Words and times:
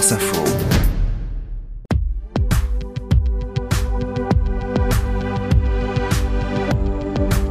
France 0.00 0.12
Info. 0.12 0.44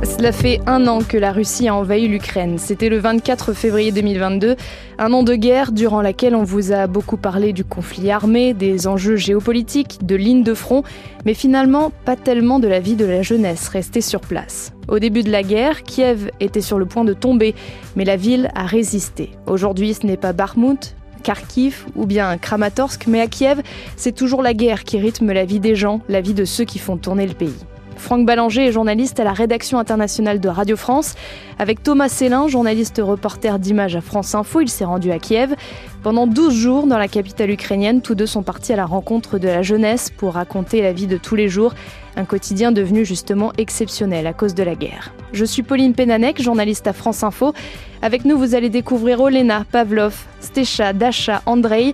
Cela 0.03 0.31
fait 0.31 0.59
un 0.65 0.87
an 0.87 1.01
que 1.07 1.17
la 1.17 1.31
Russie 1.31 1.67
a 1.67 1.75
envahi 1.75 2.07
l'Ukraine. 2.07 2.57
C'était 2.57 2.89
le 2.89 2.97
24 2.97 3.53
février 3.53 3.91
2022, 3.91 4.55
un 4.97 5.13
an 5.13 5.21
de 5.21 5.35
guerre 5.35 5.71
durant 5.71 6.01
laquelle 6.01 6.33
on 6.33 6.43
vous 6.43 6.71
a 6.71 6.87
beaucoup 6.87 7.17
parlé 7.17 7.53
du 7.53 7.63
conflit 7.63 8.09
armé, 8.09 8.55
des 8.55 8.87
enjeux 8.87 9.15
géopolitiques, 9.15 9.99
de 10.03 10.15
lignes 10.15 10.43
de 10.43 10.55
front, 10.55 10.83
mais 11.25 11.35
finalement 11.35 11.91
pas 12.03 12.15
tellement 12.15 12.59
de 12.59 12.67
la 12.67 12.79
vie 12.79 12.95
de 12.95 13.05
la 13.05 13.21
jeunesse 13.21 13.67
restée 13.67 14.01
sur 14.01 14.21
place. 14.21 14.73
Au 14.87 14.97
début 14.97 15.21
de 15.21 15.31
la 15.31 15.43
guerre, 15.43 15.83
Kiev 15.83 16.31
était 16.39 16.61
sur 16.61 16.79
le 16.79 16.87
point 16.87 17.05
de 17.05 17.13
tomber, 17.13 17.53
mais 17.95 18.05
la 18.05 18.15
ville 18.15 18.49
a 18.55 18.65
résisté. 18.65 19.29
Aujourd'hui, 19.45 19.93
ce 19.93 20.07
n'est 20.07 20.17
pas 20.17 20.33
Bakhmut, 20.33 20.95
Kharkiv 21.23 21.85
ou 21.95 22.05
bien 22.05 22.37
Kramatorsk, 22.37 23.07
mais 23.07 23.21
à 23.21 23.27
Kiev, 23.27 23.61
c'est 23.95 24.13
toujours 24.13 24.41
la 24.41 24.53
guerre 24.53 24.83
qui 24.83 24.97
rythme 24.97 25.31
la 25.31 25.45
vie 25.45 25.59
des 25.59 25.75
gens, 25.75 26.01
la 26.09 26.21
vie 26.21 26.33
de 26.33 26.45
ceux 26.45 26.65
qui 26.65 26.79
font 26.79 26.97
tourner 26.97 27.27
le 27.27 27.33
pays. 27.33 27.55
Franck 27.99 28.25
Ballanger 28.25 28.67
est 28.67 28.71
journaliste 28.71 29.19
à 29.19 29.25
la 29.25 29.33
rédaction 29.33 29.77
internationale 29.77 30.39
de 30.39 30.47
Radio 30.47 30.77
France. 30.77 31.15
Avec 31.59 31.83
Thomas 31.83 32.07
Célin, 32.07 32.47
journaliste 32.47 33.01
reporter 33.03 33.59
d'images 33.59 33.97
à 33.97 34.01
France 34.01 34.33
Info, 34.33 34.61
il 34.61 34.69
s'est 34.69 34.85
rendu 34.85 35.11
à 35.11 35.19
Kiev. 35.19 35.53
Pendant 36.01 36.27
12 36.27 36.53
jours 36.53 36.87
dans 36.87 36.97
la 36.97 37.09
capitale 37.09 37.51
ukrainienne, 37.51 38.01
tous 38.01 38.15
deux 38.15 38.25
sont 38.25 38.41
partis 38.41 38.71
à 38.71 38.77
la 38.77 38.85
rencontre 38.85 39.37
de 39.37 39.49
la 39.49 39.61
jeunesse 39.61 40.09
pour 40.09 40.35
raconter 40.35 40.81
la 40.81 40.93
vie 40.93 41.07
de 41.07 41.17
tous 41.17 41.35
les 41.35 41.49
jours, 41.49 41.73
un 42.15 42.23
quotidien 42.23 42.71
devenu 42.71 43.03
justement 43.03 43.51
exceptionnel 43.57 44.25
à 44.25 44.31
cause 44.31 44.55
de 44.55 44.63
la 44.63 44.75
guerre. 44.75 45.13
Je 45.33 45.43
suis 45.43 45.61
Pauline 45.61 45.93
Penanek, 45.93 46.41
journaliste 46.41 46.87
à 46.87 46.93
France 46.93 47.21
Info. 47.23 47.53
Avec 48.01 48.23
nous, 48.23 48.37
vous 48.37 48.55
allez 48.55 48.69
découvrir 48.69 49.19
Olena, 49.19 49.65
Pavlov, 49.69 50.15
Stecha, 50.39 50.93
Dasha, 50.93 51.41
Andrei, 51.45 51.91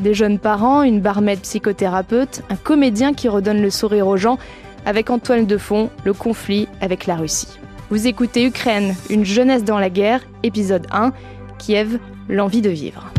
des 0.00 0.14
jeunes 0.14 0.38
parents, 0.38 0.84
une 0.84 1.00
barmaid 1.00 1.40
psychothérapeute, 1.40 2.42
un 2.50 2.56
comédien 2.56 3.12
qui 3.12 3.28
redonne 3.28 3.60
le 3.60 3.70
sourire 3.70 4.06
aux 4.06 4.16
gens 4.16 4.38
avec 4.86 5.10
Antoine 5.10 5.46
Defond, 5.46 5.90
le 6.04 6.12
conflit 6.12 6.68
avec 6.80 7.06
la 7.06 7.16
Russie. 7.16 7.58
Vous 7.90 8.06
écoutez 8.06 8.44
Ukraine, 8.44 8.94
une 9.10 9.24
jeunesse 9.24 9.64
dans 9.64 9.80
la 9.80 9.90
guerre, 9.90 10.20
épisode 10.44 10.86
1, 10.92 11.12
Kiev, 11.58 11.98
l'envie 12.28 12.62
de 12.62 12.70
vivre. 12.70 13.12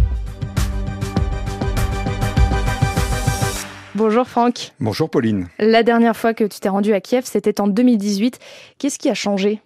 Bonjour 3.96 4.28
Franck. 4.28 4.74
Bonjour 4.80 5.10
Pauline. 5.10 5.48
La 5.58 5.82
dernière 5.82 6.16
fois 6.16 6.36
que 6.36 6.44
tu 6.44 6.60
t'es 6.60 6.70
rendu 6.70 6.94
à 6.94 7.02
Kiev, 7.02 7.24
c'était 7.26 7.60
en 7.60 7.68
2018. 7.68 8.38
Qu'est-ce 8.78 9.00
qui 9.00 9.10
a 9.10 9.16
changé? 9.16 9.62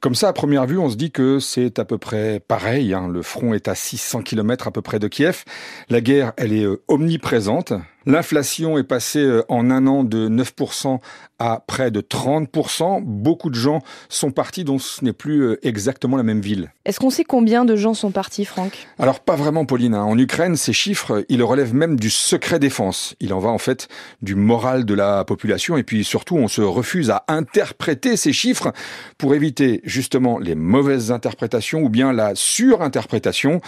Comme 0.00 0.14
ça, 0.14 0.28
à 0.28 0.32
première 0.32 0.64
vue, 0.64 0.78
on 0.78 0.88
se 0.88 0.96
dit 0.96 1.10
que 1.10 1.40
c'est 1.40 1.78
à 1.78 1.84
peu 1.84 1.98
près 1.98 2.40
pareil. 2.40 2.94
Hein. 2.94 3.08
Le 3.08 3.20
front 3.20 3.52
est 3.52 3.68
à 3.68 3.74
600 3.74 4.22
km 4.22 4.66
à 4.66 4.70
peu 4.70 4.80
près 4.80 4.98
de 4.98 5.08
Kiev. 5.08 5.44
La 5.90 6.00
guerre, 6.00 6.32
elle 6.38 6.54
est 6.54 6.64
euh, 6.64 6.80
omniprésente. 6.88 7.74
L'inflation 8.06 8.78
est 8.78 8.84
passée 8.84 9.20
euh, 9.20 9.44
en 9.48 9.70
un 9.70 9.86
an 9.86 10.04
de 10.04 10.28
9% 10.28 10.98
à 11.38 11.62
près 11.66 11.90
de 11.90 12.00
30%. 12.00 13.02
Beaucoup 13.02 13.50
de 13.50 13.54
gens 13.54 13.82
sont 14.08 14.30
partis, 14.30 14.64
donc 14.64 14.80
ce 14.80 15.04
n'est 15.04 15.12
plus 15.12 15.42
euh, 15.42 15.66
exactement 15.66 16.16
la 16.16 16.22
même 16.22 16.40
ville. 16.40 16.72
Est-ce 16.84 16.98
qu'on 16.98 17.10
sait 17.10 17.24
combien 17.24 17.64
de 17.64 17.76
gens 17.76 17.94
sont 17.94 18.10
partis, 18.10 18.44
Franck? 18.44 18.88
Alors 18.98 19.20
pas 19.20 19.36
vraiment, 19.36 19.64
Pauline. 19.64 19.94
Hein. 19.94 20.04
En 20.04 20.18
Ukraine, 20.18 20.56
ces 20.56 20.72
chiffres, 20.72 21.24
ils 21.28 21.42
relèvent 21.42 21.74
même 21.74 21.98
du 21.98 22.10
secret 22.10 22.58
défense. 22.58 23.14
Il 23.20 23.32
en 23.34 23.38
va 23.38 23.50
en 23.50 23.58
fait 23.58 23.88
du 24.22 24.34
moral 24.34 24.84
de 24.84 24.94
la 24.94 25.24
population. 25.24 25.76
Et 25.76 25.82
puis 25.82 26.04
surtout, 26.04 26.36
on 26.36 26.48
se 26.48 26.62
refuse 26.62 27.10
à 27.10 27.24
interpréter 27.28 28.16
ces 28.16 28.32
chiffres 28.32 28.72
pour 29.18 29.34
éviter 29.34 29.80
justement 29.84 30.38
les 30.38 30.54
mauvaises 30.54 31.10
interprétations 31.10 31.80
ou 31.82 31.88
bien 31.88 32.12
la 32.12 32.34
surinterprétation. 32.34 33.60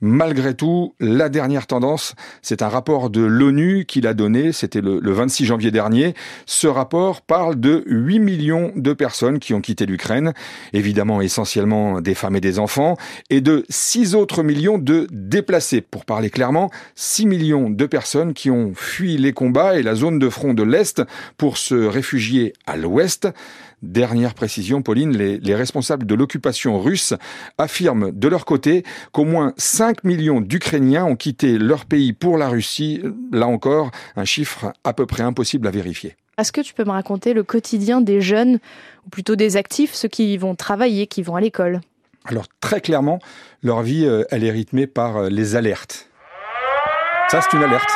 Malgré 0.00 0.54
tout, 0.54 0.94
la 1.00 1.28
dernière 1.28 1.66
tendance, 1.66 2.14
c'est 2.42 2.62
un 2.62 2.68
rapport 2.68 3.10
de 3.10 3.22
l'ONU 3.22 3.77
qu'il 3.86 4.06
a 4.06 4.14
donné, 4.14 4.52
c'était 4.52 4.80
le, 4.80 5.00
26 5.12 5.46
janvier 5.46 5.70
dernier. 5.70 6.14
Ce 6.46 6.66
rapport 6.66 7.22
parle 7.22 7.58
de 7.58 7.82
8 7.86 8.18
millions 8.18 8.72
de 8.76 8.92
personnes 8.92 9.38
qui 9.38 9.54
ont 9.54 9.60
quitté 9.60 9.86
l'Ukraine, 9.86 10.32
évidemment 10.72 11.20
essentiellement 11.20 12.00
des 12.00 12.14
femmes 12.14 12.36
et 12.36 12.40
des 12.40 12.58
enfants, 12.58 12.96
et 13.30 13.40
de 13.40 13.64
6 13.68 14.14
autres 14.14 14.42
millions 14.42 14.78
de 14.78 15.06
déplacés. 15.10 15.80
Pour 15.80 16.04
parler 16.04 16.30
clairement, 16.30 16.70
6 16.94 17.26
millions 17.26 17.70
de 17.70 17.86
personnes 17.86 18.34
qui 18.34 18.50
ont 18.50 18.72
fui 18.74 19.16
les 19.16 19.32
combats 19.32 19.78
et 19.78 19.82
la 19.82 19.94
zone 19.94 20.18
de 20.18 20.28
front 20.28 20.54
de 20.54 20.62
l'Est 20.62 21.02
pour 21.36 21.56
se 21.56 21.74
réfugier 21.74 22.52
à 22.66 22.76
l'Ouest. 22.76 23.28
Dernière 23.82 24.34
précision, 24.34 24.82
Pauline, 24.82 25.16
les, 25.16 25.54
responsables 25.54 26.04
de 26.04 26.14
l'occupation 26.14 26.80
russe 26.80 27.14
affirment 27.58 28.10
de 28.10 28.28
leur 28.28 28.44
côté 28.44 28.82
qu'au 29.12 29.24
moins 29.24 29.52
5 29.56 30.02
millions 30.02 30.40
d'Ukrainiens 30.40 31.04
ont 31.04 31.14
quitté 31.14 31.58
leur 31.58 31.84
pays 31.84 32.12
pour 32.12 32.38
la 32.38 32.48
Russie. 32.48 33.02
Là 33.32 33.46
encore, 33.46 33.92
un 34.16 34.24
chiffre 34.24 34.72
à 34.82 34.92
peu 34.92 35.06
près 35.06 35.22
impossible 35.22 35.68
à 35.68 35.70
vérifier. 35.70 36.16
Est-ce 36.38 36.50
que 36.50 36.60
tu 36.60 36.74
peux 36.74 36.84
me 36.84 36.90
raconter 36.90 37.34
le 37.34 37.44
quotidien 37.44 38.00
des 38.00 38.20
jeunes, 38.20 38.58
ou 39.06 39.10
plutôt 39.10 39.36
des 39.36 39.56
actifs, 39.56 39.94
ceux 39.94 40.08
qui 40.08 40.36
vont 40.36 40.56
travailler, 40.56 41.06
qui 41.06 41.22
vont 41.22 41.36
à 41.36 41.40
l'école? 41.40 41.80
Alors 42.24 42.46
très 42.60 42.80
clairement, 42.80 43.20
leur 43.62 43.82
vie, 43.82 44.04
euh, 44.04 44.24
elle 44.30 44.44
est 44.44 44.50
rythmée 44.50 44.86
par 44.86 45.16
euh, 45.16 45.28
les 45.28 45.56
alertes. 45.56 46.08
Ça, 47.28 47.40
c'est 47.42 47.56
une 47.56 47.62
alerte. 47.62 47.90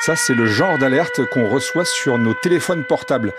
Ça, 0.00 0.16
c'est 0.16 0.34
le 0.34 0.46
genre 0.46 0.78
d'alerte 0.78 1.20
qu'on 1.32 1.48
reçoit 1.48 1.84
sur 1.84 2.18
nos 2.18 2.34
téléphones 2.34 2.84
portables 2.84 3.32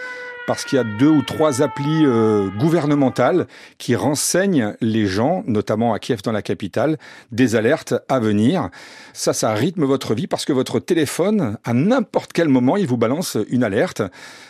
parce 0.48 0.66
qu'il 0.66 0.78
y 0.78 0.80
a 0.80 0.84
deux 0.84 1.10
ou 1.10 1.22
trois 1.22 1.62
applis 1.62 2.06
euh, 2.06 2.50
gouvernementales 2.60 3.48
qui 3.78 3.96
renseignent 3.96 4.76
les 4.82 5.06
gens, 5.06 5.44
notamment 5.48 5.94
à 5.94 6.00
Kiev 6.00 6.22
dans 6.24 6.32
la 6.32 6.42
capitale, 6.42 6.98
des 7.32 7.56
alertes 7.56 7.94
à 8.10 8.20
venir. 8.20 8.70
Ça, 9.14 9.34
ça 9.34 9.54
rythme 9.54 9.86
votre 9.86 10.14
vie 10.14 10.28
parce 10.28 10.46
que 10.46 10.54
votre 10.54 10.80
téléphone, 10.80 11.58
à 11.64 11.74
n'importe 11.74 12.34
quel 12.34 12.50
moment, 12.50 12.78
il 12.78 12.88
vous 12.88 12.98
balance 12.98 13.38
une 13.50 13.64
alerte. 13.64 14.02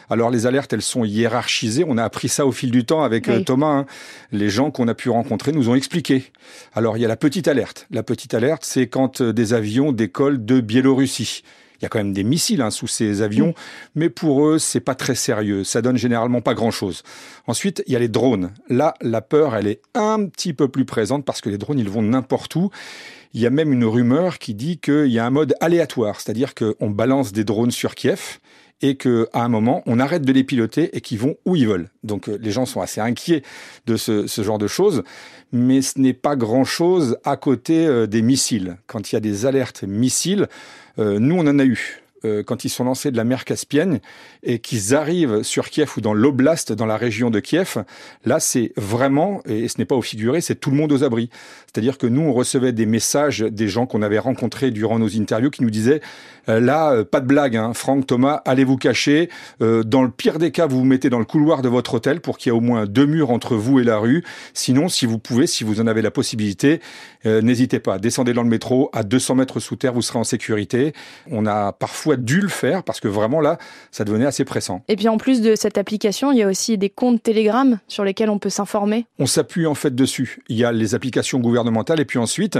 Alors 0.09 0.29
les 0.29 0.45
alertes, 0.45 0.73
elles 0.73 0.81
sont 0.81 1.03
hiérarchisées. 1.05 1.85
On 1.87 1.97
a 1.97 2.03
appris 2.03 2.29
ça 2.29 2.45
au 2.45 2.51
fil 2.51 2.71
du 2.71 2.85
temps 2.85 3.03
avec 3.03 3.29
euh, 3.29 3.41
Thomas. 3.41 3.67
Hein. 3.67 3.85
Les 4.31 4.49
gens 4.49 4.71
qu'on 4.71 4.87
a 4.87 4.93
pu 4.93 5.09
rencontrer 5.09 5.51
nous 5.51 5.69
ont 5.69 5.75
expliqué. 5.75 6.31
Alors 6.73 6.97
il 6.97 7.01
y 7.01 7.05
a 7.05 7.07
la 7.07 7.17
petite 7.17 7.47
alerte. 7.47 7.87
La 7.91 8.03
petite 8.03 8.33
alerte, 8.33 8.63
c'est 8.65 8.87
quand 8.87 9.21
euh, 9.21 9.33
des 9.33 9.53
avions 9.53 9.91
décollent 9.91 10.43
de 10.43 10.59
Biélorussie. 10.59 11.43
Il 11.79 11.83
y 11.83 11.85
a 11.85 11.89
quand 11.89 11.99
même 11.99 12.13
des 12.13 12.23
missiles 12.23 12.61
hein, 12.61 12.71
sous 12.71 12.87
ces 12.87 13.21
avions, 13.21 13.49
mm. 13.49 13.53
mais 13.95 14.09
pour 14.09 14.47
eux, 14.47 14.59
c'est 14.59 14.79
pas 14.79 14.95
très 14.95 15.15
sérieux. 15.15 15.63
Ça 15.63 15.81
donne 15.81 15.97
généralement 15.97 16.41
pas 16.41 16.53
grand-chose. 16.53 17.03
Ensuite, 17.47 17.83
il 17.87 17.93
y 17.93 17.95
a 17.95 17.99
les 17.99 18.07
drones. 18.07 18.51
Là, 18.69 18.93
la 19.01 19.21
peur, 19.21 19.55
elle 19.55 19.67
est 19.67 19.81
un 19.93 20.25
petit 20.25 20.53
peu 20.53 20.67
plus 20.67 20.85
présente 20.85 21.25
parce 21.25 21.41
que 21.41 21.49
les 21.49 21.57
drones, 21.57 21.79
ils 21.79 21.89
vont 21.89 22.01
n'importe 22.01 22.55
où. 22.55 22.69
Il 23.33 23.41
y 23.41 23.47
a 23.47 23.49
même 23.49 23.73
une 23.73 23.85
rumeur 23.85 24.37
qui 24.37 24.53
dit 24.53 24.77
qu'il 24.77 25.07
y 25.07 25.17
a 25.17 25.25
un 25.25 25.31
mode 25.31 25.55
aléatoire, 25.59 26.21
c'est-à-dire 26.21 26.53
qu'on 26.53 26.91
balance 26.91 27.31
des 27.31 27.43
drones 27.43 27.71
sur 27.71 27.95
Kiev 27.95 28.39
et 28.83 28.95
qu'à 28.95 29.25
un 29.33 29.47
moment, 29.47 29.81
on 29.85 29.99
arrête 29.99 30.23
de 30.23 30.31
les 30.33 30.43
piloter 30.43 30.95
et 30.95 31.01
qu'ils 31.01 31.17
vont 31.17 31.37
où 31.45 31.55
ils 31.55 31.67
veulent. 31.67 31.89
Donc 32.03 32.27
euh, 32.27 32.37
les 32.39 32.51
gens 32.51 32.65
sont 32.65 32.81
assez 32.81 32.99
inquiets 33.01 33.41
de 33.87 33.95
ce, 33.95 34.27
ce 34.27 34.43
genre 34.43 34.59
de 34.59 34.67
choses, 34.67 35.03
mais 35.53 35.81
ce 35.81 35.99
n'est 35.99 36.13
pas 36.13 36.35
grand-chose 36.35 37.17
à 37.23 37.37
côté 37.37 37.87
euh, 37.87 38.07
des 38.07 38.21
missiles. 38.21 38.77
Quand 38.85 39.11
il 39.11 39.15
y 39.15 39.17
a 39.17 39.21
des 39.21 39.45
alertes 39.45 39.83
missiles, 39.83 40.49
euh, 40.99 41.17
nous, 41.17 41.35
on 41.35 41.47
en 41.47 41.59
a 41.59 41.65
eu. 41.65 42.02
Euh, 42.25 42.43
quand 42.43 42.63
ils 42.65 42.69
sont 42.69 42.83
lancés 42.83 43.11
de 43.11 43.17
la 43.17 43.23
mer 43.23 43.45
Caspienne 43.45 43.99
et 44.43 44.59
qu'ils 44.59 44.95
arrivent 44.95 45.43
sur 45.43 45.69
Kiev 45.69 45.91
ou 45.97 46.01
dans 46.01 46.13
l'oblast, 46.13 46.71
dans 46.71 46.85
la 46.85 46.97
région 46.97 47.29
de 47.29 47.39
Kiev, 47.39 47.83
là, 48.25 48.39
c'est 48.39 48.71
vraiment, 48.77 49.41
et 49.45 49.67
ce 49.67 49.77
n'est 49.77 49.85
pas 49.85 49.95
au 49.95 50.01
figuré, 50.01 50.41
c'est 50.41 50.55
tout 50.55 50.71
le 50.71 50.77
monde 50.77 50.91
aux 50.91 51.03
abris. 51.03 51.29
C'est-à-dire 51.65 51.97
que 51.97 52.07
nous, 52.07 52.21
on 52.21 52.33
recevait 52.33 52.71
des 52.71 52.85
messages 52.85 53.39
des 53.39 53.67
gens 53.67 53.85
qu'on 53.85 54.01
avait 54.01 54.19
rencontrés 54.19 54.71
durant 54.71 54.99
nos 54.99 55.15
interviews 55.17 55.49
qui 55.49 55.63
nous 55.63 55.69
disaient, 55.69 56.01
euh, 56.49 56.59
là, 56.59 57.03
pas 57.03 57.19
de 57.19 57.25
blague, 57.25 57.55
hein, 57.55 57.73
Franck, 57.73 58.07
Thomas, 58.07 58.41
allez 58.45 58.63
vous 58.63 58.77
cacher. 58.77 59.29
dans 59.59 60.03
le 60.03 60.09
pire 60.09 60.39
des 60.39 60.51
cas, 60.51 60.67
vous 60.67 60.79
vous 60.79 60.85
mettez 60.85 61.09
dans 61.09 61.19
le 61.19 61.25
couloir 61.25 61.61
de 61.61 61.69
votre 61.69 61.95
hôtel 61.95 62.21
pour 62.21 62.37
qu'il 62.37 62.51
y 62.51 62.55
ait 62.55 62.57
au 62.57 62.61
moins 62.61 62.85
deux 62.85 63.05
murs 63.05 63.31
entre 63.31 63.55
vous 63.55 63.79
et 63.79 63.83
la 63.83 63.97
rue. 63.97 64.23
Sinon, 64.53 64.87
si 64.89 65.05
vous 65.05 65.19
pouvez, 65.19 65.47
si 65.47 65.63
vous 65.63 65.81
en 65.81 65.87
avez 65.87 66.01
la 66.01 66.11
possibilité, 66.11 66.81
n'hésitez 67.25 67.79
pas, 67.79 67.99
descendez 67.99 68.33
dans 68.33 68.43
le 68.43 68.49
métro 68.49 68.89
à 68.93 69.03
200 69.03 69.35
mètres 69.35 69.59
sous 69.59 69.75
terre, 69.75 69.93
vous 69.93 70.01
serez 70.01 70.19
en 70.19 70.23
sécurité. 70.23 70.93
On 71.29 71.45
a 71.45 71.71
parfois 71.71 72.17
dû 72.17 72.41
le 72.41 72.49
faire 72.49 72.83
parce 72.83 72.99
que 72.99 73.07
vraiment 73.07 73.41
là, 73.41 73.57
ça 73.91 74.03
devenait 74.03 74.25
assez 74.25 74.45
pressant. 74.45 74.83
Et 74.87 74.95
puis 74.95 75.07
en 75.07 75.17
plus 75.17 75.41
de 75.41 75.55
cette 75.55 75.77
application, 75.77 76.31
il 76.31 76.37
y 76.37 76.43
a 76.43 76.47
aussi 76.47 76.77
des 76.77 76.89
comptes 76.89 77.23
Telegram 77.23 77.79
sur 77.87 78.03
lesquels 78.03 78.29
on 78.29 78.39
peut 78.39 78.49
s'informer. 78.49 79.05
On 79.19 79.25
s'appuie 79.25 79.65
en 79.65 79.75
fait 79.75 79.95
dessus. 79.95 80.41
Il 80.49 80.57
y 80.57 80.65
a 80.65 80.71
les 80.71 80.95
applications 80.95 81.39
gouvernementales 81.39 81.99
et 81.99 82.05
puis 82.05 82.19
ensuite, 82.19 82.59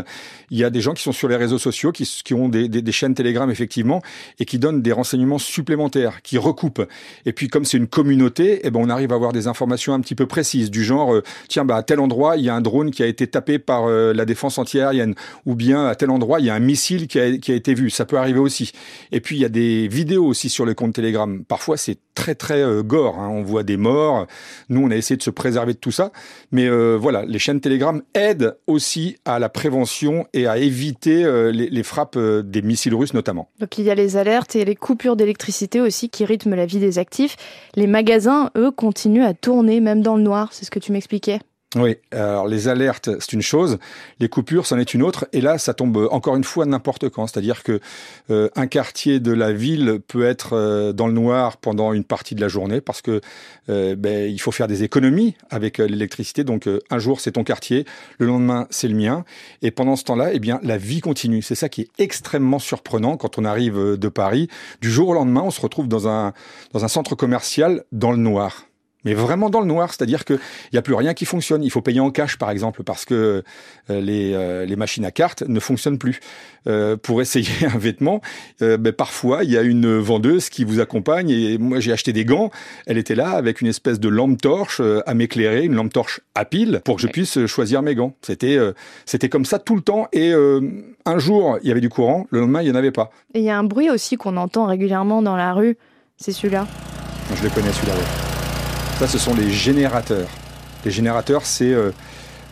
il 0.49 0.57
y 0.57 0.63
a 0.63 0.69
des 0.69 0.81
gens 0.81 0.93
qui 0.93 1.03
sont 1.03 1.11
sur 1.11 1.27
les 1.27 1.35
réseaux 1.35 1.57
sociaux, 1.57 1.91
qui, 1.91 2.03
qui 2.23 2.33
ont 2.33 2.49
des, 2.49 2.67
des, 2.67 2.91
chaînes 2.91 3.15
Telegram 3.15 3.49
effectivement 3.49 4.01
et 4.39 4.45
qui 4.45 4.59
donnent 4.59 4.81
des 4.81 4.91
renseignements 4.91 5.37
supplémentaires, 5.37 6.21
qui 6.21 6.37
recoupent. 6.37 6.87
Et 7.25 7.33
puis 7.33 7.47
comme 7.47 7.65
c'est 7.65 7.77
une 7.77 7.87
communauté, 7.87 8.61
eh 8.63 8.71
ben 8.71 8.79
on 8.81 8.89
arrive 8.89 9.11
à 9.11 9.15
avoir 9.15 9.33
des 9.33 9.47
informations 9.47 9.93
un 9.93 10.01
petit 10.01 10.15
peu 10.15 10.25
précises 10.25 10.71
du 10.71 10.83
genre, 10.83 11.13
euh, 11.13 11.23
tiens 11.47 11.65
bah 11.65 11.77
à 11.77 11.83
tel 11.83 11.99
endroit 11.99 12.37
il 12.37 12.43
y 12.43 12.49
a 12.49 12.55
un 12.55 12.61
drone 12.61 12.91
qui 12.91 13.03
a 13.03 13.07
été 13.07 13.27
tapé 13.27 13.59
par 13.59 13.85
euh, 13.85 14.13
la 14.13 14.25
défense 14.25 14.52
défense 14.53 14.59
antiaérienne, 14.59 15.15
ou 15.45 15.55
bien 15.55 15.87
à 15.87 15.95
tel 15.95 16.09
endroit, 16.09 16.39
il 16.39 16.45
y 16.45 16.49
a 16.49 16.55
un 16.55 16.59
missile 16.59 17.07
qui 17.07 17.19
a, 17.19 17.25
été 17.25 17.73
vu. 17.73 17.89
Ça 17.89 18.05
peut 18.05 18.17
arriver 18.17 18.39
aussi. 18.39 18.71
Et 19.11 19.19
puis, 19.19 19.35
il 19.35 19.41
y 19.41 19.45
a 19.45 19.49
des 19.49 19.87
vidéos 19.87 20.25
aussi 20.25 20.49
sur 20.49 20.65
le 20.65 20.73
compte 20.73 20.93
Telegram. 20.93 21.43
Parfois, 21.45 21.77
c'est 21.77 21.97
très, 22.15 22.35
très 22.35 22.61
euh, 22.61 22.83
gore. 22.83 23.19
Hein. 23.19 23.29
On 23.29 23.43
voit 23.43 23.63
des 23.63 23.77
morts. 23.77 24.27
Nous, 24.69 24.81
on 24.81 24.91
a 24.91 24.95
essayé 24.95 25.17
de 25.17 25.23
se 25.23 25.29
préserver 25.29 25.73
de 25.73 25.77
tout 25.77 25.91
ça. 25.91 26.11
Mais 26.51 26.67
euh, 26.67 26.97
voilà, 26.99 27.25
les 27.25 27.39
chaînes 27.39 27.59
Telegram 27.59 28.01
aident 28.13 28.55
aussi 28.67 29.17
à 29.25 29.39
la 29.39 29.49
prévention 29.49 30.25
et 30.33 30.47
à 30.47 30.57
éviter 30.57 31.23
euh, 31.23 31.51
les, 31.51 31.83
frappes 31.83 32.17
des 32.17 32.61
missiles 32.61 32.95
russes 32.95 33.13
notamment. 33.13 33.49
Donc, 33.59 33.77
il 33.77 33.85
y 33.85 33.89
a 33.89 33.95
les 33.95 34.17
alertes 34.17 34.55
et 34.55 34.65
les 34.65 34.75
coupures 34.75 35.15
d'électricité 35.15 35.81
aussi 35.81 36.09
qui 36.09 36.25
rythment 36.25 36.55
la 36.55 36.65
vie 36.65 36.79
des 36.79 36.99
actifs. 36.99 37.35
Les 37.75 37.87
magasins, 37.87 38.51
eux, 38.57 38.71
continuent 38.71 39.25
à 39.25 39.33
tourner 39.33 39.79
même 39.79 40.01
dans 40.01 40.15
le 40.15 40.23
noir. 40.23 40.49
C'est 40.51 40.65
ce 40.65 40.71
que 40.71 40.79
tu 40.79 40.91
m'expliquais. 40.91 41.39
Oui, 41.75 41.95
alors 42.11 42.47
les 42.47 42.67
alertes, 42.67 43.09
c'est 43.19 43.33
une 43.33 43.41
chose, 43.41 43.79
les 44.19 44.29
coupures, 44.29 44.67
c'en 44.67 44.77
est 44.77 44.93
une 44.93 45.01
autre, 45.01 45.25
et 45.33 45.41
là, 45.41 45.57
ça 45.57 45.73
tombe 45.73 46.07
encore 46.11 46.35
une 46.35 46.43
fois 46.43 46.67
n'importe 46.67 47.09
quand. 47.09 47.25
C'est-à-dire 47.25 47.63
que 47.63 47.79
euh, 48.29 48.49
un 48.55 48.67
quartier 48.67 49.19
de 49.19 49.31
la 49.31 49.51
ville 49.51 49.99
peut 50.07 50.23
être 50.23 50.53
euh, 50.53 50.93
dans 50.93 51.07
le 51.07 51.13
noir 51.13 51.57
pendant 51.57 51.93
une 51.93 52.03
partie 52.03 52.35
de 52.35 52.41
la 52.41 52.47
journée 52.47 52.79
parce 52.79 53.01
que 53.01 53.21
euh, 53.69 53.95
ben, 53.95 54.31
il 54.31 54.39
faut 54.39 54.51
faire 54.51 54.67
des 54.67 54.83
économies 54.83 55.35
avec 55.49 55.79
l'électricité. 55.79 56.43
Donc 56.43 56.69
un 56.91 56.99
jour 56.99 57.19
c'est 57.19 57.31
ton 57.31 57.43
quartier, 57.43 57.85
le 58.19 58.27
lendemain 58.27 58.67
c'est 58.69 58.87
le 58.87 58.95
mien, 58.95 59.25
et 59.63 59.71
pendant 59.71 59.95
ce 59.95 60.03
temps-là, 60.03 60.31
eh 60.31 60.39
bien 60.39 60.59
la 60.61 60.77
vie 60.77 61.01
continue. 61.01 61.41
C'est 61.41 61.55
ça 61.55 61.69
qui 61.69 61.81
est 61.81 61.89
extrêmement 61.97 62.59
surprenant 62.59 63.17
quand 63.17 63.39
on 63.39 63.45
arrive 63.45 63.97
de 63.97 64.09
Paris. 64.09 64.47
Du 64.81 64.91
jour 64.91 65.09
au 65.09 65.13
lendemain, 65.13 65.41
on 65.43 65.51
se 65.51 65.61
retrouve 65.61 65.87
dans 65.87 66.07
un 66.07 66.33
dans 66.71 66.85
un 66.85 66.87
centre 66.87 67.15
commercial 67.15 67.83
dans 67.91 68.11
le 68.11 68.17
noir 68.17 68.67
mais 69.05 69.13
vraiment 69.13 69.49
dans 69.49 69.59
le 69.59 69.65
noir, 69.65 69.93
c'est-à-dire 69.93 70.25
qu'il 70.25 70.39
n'y 70.71 70.79
a 70.79 70.81
plus 70.81 70.93
rien 70.93 71.13
qui 71.13 71.25
fonctionne. 71.25 71.63
Il 71.63 71.69
faut 71.69 71.81
payer 71.81 71.99
en 71.99 72.11
cash, 72.11 72.37
par 72.37 72.49
exemple, 72.49 72.83
parce 72.83 73.05
que 73.05 73.43
euh, 73.89 74.01
les, 74.01 74.33
euh, 74.33 74.65
les 74.65 74.75
machines 74.75 75.05
à 75.05 75.11
cartes 75.11 75.43
ne 75.43 75.59
fonctionnent 75.59 75.97
plus. 75.97 76.19
Euh, 76.65 76.95
pour 76.95 77.21
essayer 77.21 77.65
un 77.73 77.77
vêtement, 77.77 78.21
ben, 78.59 78.93
parfois, 78.93 79.43
il 79.43 79.51
y 79.51 79.57
a 79.57 79.61
une 79.61 79.97
vendeuse 79.97 80.49
qui 80.49 80.63
vous 80.63 80.79
accompagne. 80.79 81.29
Et 81.29 81.57
moi, 81.57 81.79
j'ai 81.79 81.91
acheté 81.91 82.13
des 82.13 82.23
gants. 82.23 82.51
Elle 82.85 82.97
était 82.97 83.15
là 83.15 83.31
avec 83.31 83.61
une 83.61 83.67
espèce 83.67 83.99
de 83.99 84.07
lampe 84.07 84.41
torche 84.41 84.81
à 85.05 85.13
m'éclairer, 85.13 85.65
une 85.65 85.75
lampe 85.75 85.91
torche 85.91 86.21
à 86.35 86.45
pile, 86.45 86.81
pour 86.85 86.95
que 86.95 87.01
je 87.01 87.07
puisse 87.07 87.45
choisir 87.47 87.81
mes 87.81 87.95
gants. 87.95 88.15
C'était 88.21 88.57
c'était 89.05 89.29
comme 89.29 89.45
ça 89.45 89.59
tout 89.59 89.75
le 89.75 89.81
temps. 89.81 90.07
Et 90.13 90.31
un 91.05 91.19
jour, 91.19 91.57
il 91.61 91.67
y 91.67 91.71
avait 91.71 91.81
du 91.81 91.89
courant, 91.89 92.27
le 92.29 92.39
lendemain, 92.39 92.61
il 92.61 92.65
n'y 92.65 92.71
en 92.71 92.75
avait 92.75 92.91
pas. 92.91 93.11
Et 93.33 93.39
il 93.39 93.45
y 93.45 93.49
a 93.49 93.57
un 93.57 93.63
bruit 93.63 93.89
aussi 93.89 94.15
qu'on 94.15 94.37
entend 94.37 94.65
régulièrement 94.65 95.21
dans 95.21 95.35
la 95.35 95.53
rue. 95.53 95.77
C'est 96.15 96.31
celui-là. 96.31 96.67
Je 97.35 97.43
le 97.43 97.49
connais, 97.49 97.71
celui-là. 97.71 98.32
Ça, 98.99 99.07
ce 99.07 99.17
sont 99.17 99.33
les 99.33 99.51
générateurs. 99.51 100.29
Les 100.85 100.91
générateurs, 100.91 101.45
c'est 101.45 101.73
euh, 101.73 101.91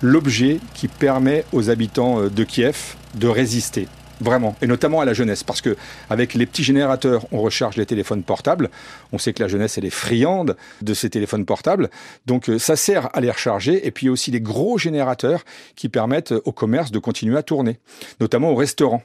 l'objet 0.02 0.60
qui 0.74 0.88
permet 0.88 1.46
aux 1.54 1.70
habitants 1.70 2.20
euh, 2.20 2.30
de 2.30 2.44
Kiev 2.44 2.96
de 3.16 3.28
résister. 3.28 3.88
Vraiment, 4.20 4.56
et 4.62 4.68
notamment 4.68 5.02
à 5.02 5.06
la 5.06 5.14
jeunesse, 5.14 5.44
parce 5.44 5.62
que 5.62 5.76
avec 6.10 6.34
les 6.34 6.46
petits 6.46 6.64
générateurs, 6.64 7.26
on 7.32 7.42
recharge 7.42 7.78
les 7.78 7.86
téléphones 7.86 8.24
portables. 8.24 8.70
On 9.12 9.18
sait 9.18 9.34
que 9.34 9.42
la 9.42 9.48
jeunesse, 9.48 9.78
elle 9.78 9.86
est 9.86 9.90
friande 9.90 10.58
de 10.82 10.94
ces 10.94 11.10
téléphones 11.10 11.46
portables, 11.46 11.90
donc 12.26 12.50
euh, 12.50 12.60
ça 12.60 12.76
sert 12.76 13.10
à 13.16 13.22
les 13.22 13.32
recharger. 13.32 13.88
Et 13.88 13.92
puis 13.92 14.10
aussi 14.10 14.32
les 14.32 14.42
gros 14.42 14.78
générateurs 14.78 15.44
qui 15.76 15.90
permettent 15.90 16.34
au 16.46 16.52
commerce 16.52 16.92
de 16.92 17.00
continuer 17.00 17.38
à 17.38 17.44
tourner, 17.44 17.80
notamment 18.20 18.52
au 18.52 18.56
restaurant 18.56 19.04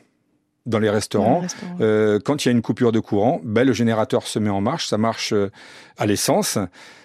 dans 0.66 0.78
les 0.78 0.90
restaurants. 0.90 1.42
Euh, 1.80 2.18
quand 2.22 2.44
il 2.44 2.48
y 2.48 2.50
a 2.50 2.52
une 2.52 2.62
coupure 2.62 2.92
de 2.92 3.00
courant, 3.00 3.40
ben, 3.44 3.66
le 3.66 3.72
générateur 3.72 4.26
se 4.26 4.38
met 4.38 4.50
en 4.50 4.60
marche, 4.60 4.88
ça 4.88 4.98
marche 4.98 5.32
euh, 5.32 5.50
à 5.96 6.06
l'essence, 6.06 6.58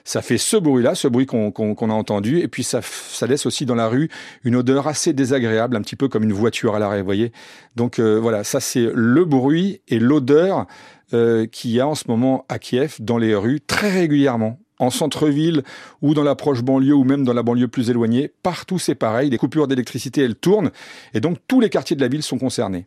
ça 0.04 0.22
fait 0.22 0.38
ce 0.38 0.58
bruit-là, 0.58 0.96
ce 0.96 1.08
bruit 1.08 1.26
qu'on 1.26 1.52
a 1.52 1.94
entendu, 1.94 2.40
et 2.40 2.48
puis 2.48 2.64
ça, 2.64 2.82
ça 2.82 3.28
laisse 3.28 3.46
aussi 3.46 3.66
dans 3.66 3.76
la 3.76 3.88
rue 3.88 4.10
une 4.44 4.56
odeur 4.56 4.88
assez 4.88 5.14
désagréable, 5.14 5.76
un 5.76 5.82
petit 5.82 5.96
peu 5.96 6.08
comme 6.08 6.24
une 6.24 6.34
voiture 6.34 6.76
à 6.76 6.80
l'arrêt, 6.80 7.00
vous 7.00 7.06
voyez. 7.06 7.32
Donc 7.76 8.00
euh, 8.00 8.20
voilà, 8.20 8.44
ça 8.44 8.60
c'est 8.60 8.90
le 8.94 9.26
bruit 9.26 9.82
et 9.88 10.00
l'odeur 10.00 10.66
euh, 11.14 11.46
qu'il 11.46 11.72
y 11.72 11.80
a 11.80 11.88
en 11.88 11.96
ce 11.96 12.06
moment 12.08 12.46
à 12.50 12.60
Kiev 12.60 12.98
dans 13.00 13.18
les 13.18 13.36
rues 13.36 13.62
très 13.62 13.92
régulièrement 13.92 14.60
en 14.80 14.90
centre-ville 14.90 15.64
ou 16.02 16.16
dans 16.16 16.24
la 16.24 16.36
proche 16.36 16.64
banlieue 16.64 16.96
ou 16.96 17.04
même 17.04 17.24
dans 17.24 17.34
la 17.34 17.44
banlieue 17.44 17.68
plus 17.68 17.90
éloignée, 17.90 18.32
partout 18.42 18.80
c'est 18.80 18.96
pareil, 18.96 19.30
les 19.30 19.38
coupures 19.38 19.68
d'électricité 19.68 20.22
elles 20.22 20.36
tournent 20.36 20.72
et 21.14 21.20
donc 21.20 21.38
tous 21.48 21.60
les 21.60 21.70
quartiers 21.70 21.96
de 21.96 22.02
la 22.02 22.08
ville 22.08 22.24
sont 22.24 22.40
concernés. 22.40 22.86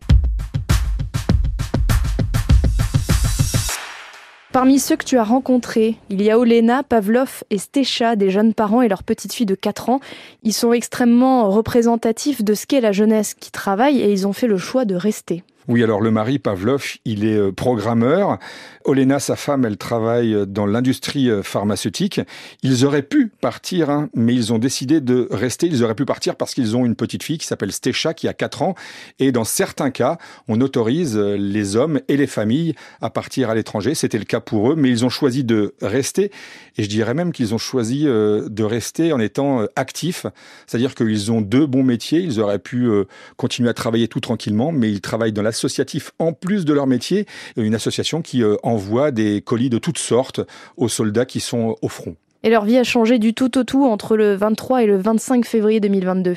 Parmi 4.55 4.79
ceux 4.79 4.95
que 4.95 5.05
tu 5.05 5.19
as 5.19 5.25
rencontrés, 5.25 5.97
il 6.11 6.23
y 6.23 6.31
a 6.31 6.39
Olena, 6.39 6.85
Pavlov 6.85 7.43
et 7.51 7.59
Stecha, 7.59 8.15
des 8.15 8.31
jeunes 8.31 8.55
parents 8.55 8.83
et 8.83 8.89
leur 8.89 9.03
petite 9.03 9.33
fille 9.33 9.47
de 9.47 9.57
4 9.57 9.89
ans. 9.89 9.99
Ils 10.45 10.53
sont 10.53 10.73
extrêmement 10.73 11.51
représentatifs 11.51 12.45
de 12.45 12.55
ce 12.55 12.65
qu'est 12.65 12.81
la 12.81 12.93
jeunesse 12.93 13.35
qui 13.35 13.51
travaille 13.51 14.01
et 14.01 14.13
ils 14.13 14.29
ont 14.29 14.33
fait 14.33 14.47
le 14.47 14.57
choix 14.57 14.85
de 14.85 14.95
rester. 14.95 15.43
Oui, 15.67 15.83
alors 15.83 16.03
le 16.03 16.11
mari 16.11 16.39
Pavlov, 16.39 16.99
il 17.07 17.25
est 17.25 17.39
euh, 17.39 17.51
programmeur. 17.51 18.39
Olena, 18.85 19.19
sa 19.19 19.35
femme, 19.35 19.65
elle 19.65 19.79
travaille 19.79 20.35
euh, 20.35 20.45
dans 20.45 20.67
l'industrie 20.67 21.31
euh, 21.31 21.43
pharmaceutique. 21.43 22.21
Ils 22.63 22.85
auraient 22.85 23.03
pu 23.03 23.33
partir, 23.41 23.89
hein, 23.89 24.11
mais 24.15 24.35
ils 24.35 24.53
ont 24.53 24.59
décidé 24.59 25.01
de 25.01 25.27
rester. 25.31 25.67
Ils 25.67 25.83
auraient 25.83 25.95
pu 25.95 26.05
partir 26.05 26.37
parce 26.37 26.53
qu'ils 26.53 26.77
ont 26.77 26.85
une 26.85 26.97
petite 26.97 27.23
fille 27.23 27.39
qui 27.39 27.47
s'appelle 27.47 27.73
Stecha, 27.73 28.13
qui 28.13 28.29
a 28.29 28.35
4 28.35 28.61
ans. 28.61 28.75
Et 29.19 29.33
dans 29.33 29.45
certains 29.45 29.91
cas, 29.91 30.19
on 30.49 30.61
autorise 30.61 31.17
les 31.17 31.77
hommes 31.77 31.99
et 32.09 32.19
les 32.19 32.27
familles 32.27 32.75
à 33.01 33.09
partir 33.09 33.49
à 33.49 33.55
l'étranger. 33.55 33.95
C'était 33.95 34.19
le 34.19 34.25
cas 34.27 34.41
pour 34.41 34.71
eux, 34.71 34.77
mais 34.77 34.91
ils 34.91 35.07
ont 35.07 35.11
choisi 35.11 35.45
de 35.45 35.75
rester. 35.81 36.31
Et 36.77 36.83
je 36.83 36.91
dirais 36.91 37.15
même 37.15 37.33
qu'ils 37.33 37.55
ont 37.55 37.59
choisi 37.59 38.05
de 38.05 38.63
rester 38.63 39.15
en 39.15 39.21
étant 39.21 39.65
actifs. 39.77 40.27
C'est-à-dire 40.67 40.95
qu'ils 40.95 41.33
ont 41.33 41.41
deux 41.41 41.67
bons 41.67 41.85
métiers. 41.85 42.21
Ils 42.21 42.41
auraient 42.41 42.59
pu 42.59 42.91
continuer 43.37 43.71
à 43.71 43.75
travailler 43.75 44.09
tout 44.09 44.21
tranquillement, 44.21 44.73
mais 44.73 44.91
ils 44.91 45.01
travaillent 45.01 45.33
dans 45.33 45.43
la 45.43 45.54
associatif 45.55 46.13
en 46.19 46.33
plus 46.33 46.65
de 46.65 46.73
leur 46.73 46.87
métier, 46.87 47.27
une 47.57 47.75
association 47.75 48.23
qui 48.23 48.43
euh, 48.43 48.57
envoie 48.63 49.11
des 49.11 49.41
colis 49.41 49.71
de 49.71 49.79
toutes 49.79 49.99
sortes 49.99 50.41
aux 50.77 50.89
soldats 50.89 51.25
qui 51.25 51.41
sont 51.41 51.77
au 51.81 51.89
front. 51.89 52.17
Et 52.43 52.51
leur 52.51 52.65
vie 52.65 52.77
a 52.77 52.85
changé 52.85 53.19
du 53.19 53.33
tout 53.33 53.57
au 53.57 53.65
tout 53.65 53.85
entre 53.87 54.17
le 54.17 54.35
23 54.35 54.83
et 54.83 54.87
le 54.87 54.99
25 54.99 55.47
février 55.47 55.81
2022. 55.81 56.37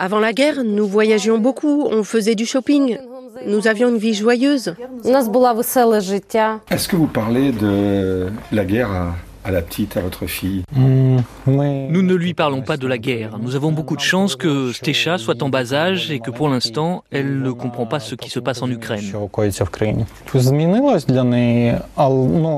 Avant 0.00 0.20
la 0.20 0.32
guerre, 0.32 0.62
nous 0.64 0.86
voyagions 0.86 1.38
beaucoup, 1.38 1.88
on 1.90 2.04
faisait 2.04 2.34
du 2.34 2.44
shopping. 2.44 2.98
Nous 3.46 3.66
avions 3.66 3.88
une 3.88 3.98
vie 3.98 4.14
joyeuse. 4.14 4.74
Est-ce 6.70 6.88
que 6.88 6.96
vous 6.96 7.06
parlez 7.06 7.52
de 7.52 8.26
la 8.52 8.64
guerre 8.64 8.90
à 8.90 9.14
la 9.50 9.62
petite, 9.62 9.96
à 9.96 10.00
votre 10.00 10.26
fille 10.26 10.62
hmm, 10.76 11.18
Nous 11.46 12.02
ne 12.02 12.14
lui 12.14 12.34
parlons 12.34 12.62
pas 12.62 12.76
de 12.76 12.86
la 12.86 12.98
guerre. 12.98 13.38
Nous 13.40 13.56
avons 13.56 13.72
beaucoup 13.72 13.96
de 13.96 14.00
chance 14.00 14.36
que 14.36 14.72
Stécha 14.72 15.18
soit 15.18 15.42
en 15.42 15.48
bas 15.48 15.72
âge 15.72 16.10
et 16.10 16.20
que 16.20 16.30
pour 16.30 16.48
l'instant, 16.48 17.04
elle 17.10 17.40
ne 17.40 17.50
comprend 17.50 17.86
pas 17.86 18.00
ce 18.00 18.14
qui 18.14 18.30
se 18.30 18.40
passe 18.40 18.62
en 18.62 18.70
Ukraine. 18.70 19.04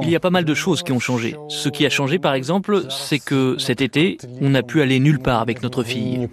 Il 0.03 0.11
y 0.11 0.17
a 0.17 0.21
pas 0.21 0.31
mal 0.31 0.45
de 0.45 0.55
choses 0.55 0.83
qui 0.83 0.93
ont 0.93 1.01
changé. 1.01 1.37
Ce 1.49 1.69
qui 1.69 1.87
a 1.87 1.91
changé, 1.91 2.19
par 2.19 2.35
exemple, 2.35 2.83
c'est 2.89 3.19
que 3.19 3.57
cet 3.59 3.81
été, 3.81 4.19
on 4.41 4.51
n'a 4.51 4.63
pu 4.63 4.83
aller 4.83 5.01
nulle 5.01 5.21
part 5.21 5.41
avec 5.41 5.63
notre 5.63 5.83
fille. 5.83 6.29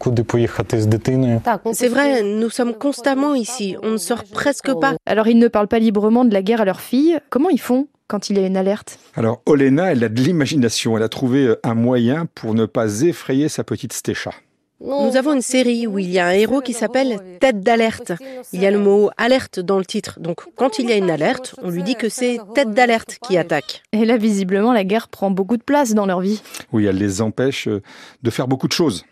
C'est 1.74 1.88
vrai, 1.88 2.24
nous 2.24 2.50
sommes 2.50 2.74
constamment 2.74 3.36
ici. 3.36 3.76
On 3.84 3.92
ne 3.92 3.98
sort 3.98 4.24
presque 4.24 4.74
pas. 4.80 4.96
Alors 5.06 5.28
ils 5.28 5.38
ne 5.38 5.48
parlent 5.48 5.68
pas 5.68 5.80
librement 5.80 6.26
de 6.26 6.34
la 6.34 6.42
guerre 6.42 6.62
à 6.62 6.66
leur 6.66 6.82
fille. 6.82 7.18
Comment 7.30 7.50
ils 7.50 7.60
font? 7.60 7.88
Quand 8.08 8.30
il 8.30 8.38
y 8.38 8.44
a 8.44 8.48
une 8.48 8.58
alerte 8.58 9.00
Alors, 9.16 9.42
Olena, 9.46 9.92
elle 9.92 10.04
a 10.04 10.10
de 10.10 10.22
l'imagination. 10.22 10.98
Elle 10.98 11.04
a 11.04 11.10
trouvé 11.10 11.48
euh, 11.48 11.60
un 11.64 11.74
moyen 11.76 12.28
pour 12.36 12.54
ne 12.54 12.66
pas 12.66 13.02
effrayer 13.02 13.50
sa 13.50 13.64
petite 13.64 13.94
Stécha. 13.94 14.32
Nous 14.80 15.16
avons 15.16 15.34
une 15.34 15.42
série 15.42 15.88
où 15.88 15.98
il 15.98 16.10
y 16.12 16.20
a 16.20 16.28
un 16.28 16.32
héros 16.32 16.62
qui 16.62 16.74
s'appelle 16.74 17.20
Tête 17.40 17.62
d'alerte. 17.62 18.14
Il 18.54 18.62
y 18.62 18.68
a 18.68 18.72
le 18.72 18.78
mot 18.78 19.10
alerte 19.18 19.60
dans 19.60 19.80
le 19.80 19.86
titre. 19.86 20.20
Donc 20.20 20.42
quand 20.56 20.78
il 20.78 20.88
y 20.88 20.94
a 20.94 20.98
une 20.98 21.10
alerte, 21.10 21.56
on 21.64 21.72
lui 21.72 21.82
dit 21.82 21.96
que 21.96 22.10
c'est 22.10 22.38
Tête 22.54 22.72
d'alerte 22.72 23.18
qui 23.28 23.38
attaque. 23.38 23.82
Et 23.92 24.06
là, 24.06 24.18
visiblement, 24.18 24.74
la 24.74 24.84
guerre 24.84 25.08
prend 25.08 25.32
beaucoup 25.32 25.58
de 25.58 25.64
place 25.64 25.96
dans 25.96 26.06
leur 26.06 26.22
vie. 26.22 26.44
Oui, 26.72 26.86
elle 26.86 26.98
les 26.98 27.24
empêche 27.24 27.68
euh, 27.68 27.82
de 28.22 28.30
faire 28.30 28.48
beaucoup 28.48 28.68
de 28.68 28.74
choses. 28.74 29.04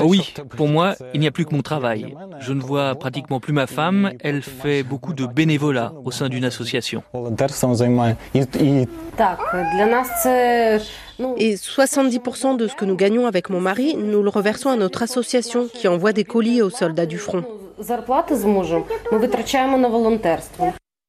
Oui, 0.00 0.34
pour 0.56 0.68
moi, 0.68 0.94
il 1.14 1.20
n'y 1.20 1.26
a 1.26 1.30
plus 1.30 1.44
que 1.44 1.54
mon 1.54 1.62
travail. 1.62 2.14
Je 2.40 2.52
ne 2.52 2.60
vois 2.60 2.94
pratiquement 2.96 3.38
plus 3.38 3.52
ma 3.52 3.66
femme. 3.66 4.12
Elle 4.20 4.42
fait 4.42 4.82
beaucoup 4.82 5.12
de 5.12 5.26
bénévolat 5.26 5.92
au 6.04 6.10
sein 6.10 6.28
d'une 6.28 6.44
association. 6.44 7.04
Et 11.36 11.54
70% 11.54 12.56
de 12.56 12.66
ce 12.66 12.74
que 12.74 12.84
nous 12.84 12.96
gagnons 12.96 13.26
avec 13.26 13.48
mon 13.50 13.60
mari, 13.60 13.94
nous 13.96 14.22
le 14.22 14.28
reversons 14.28 14.70
à 14.70 14.76
notre 14.76 15.02
association 15.02 15.68
qui 15.72 15.86
envoie 15.86 16.12
des 16.12 16.24
colis 16.24 16.62
aux 16.62 16.70
soldats 16.70 17.06
du 17.06 17.18
front. 17.18 17.44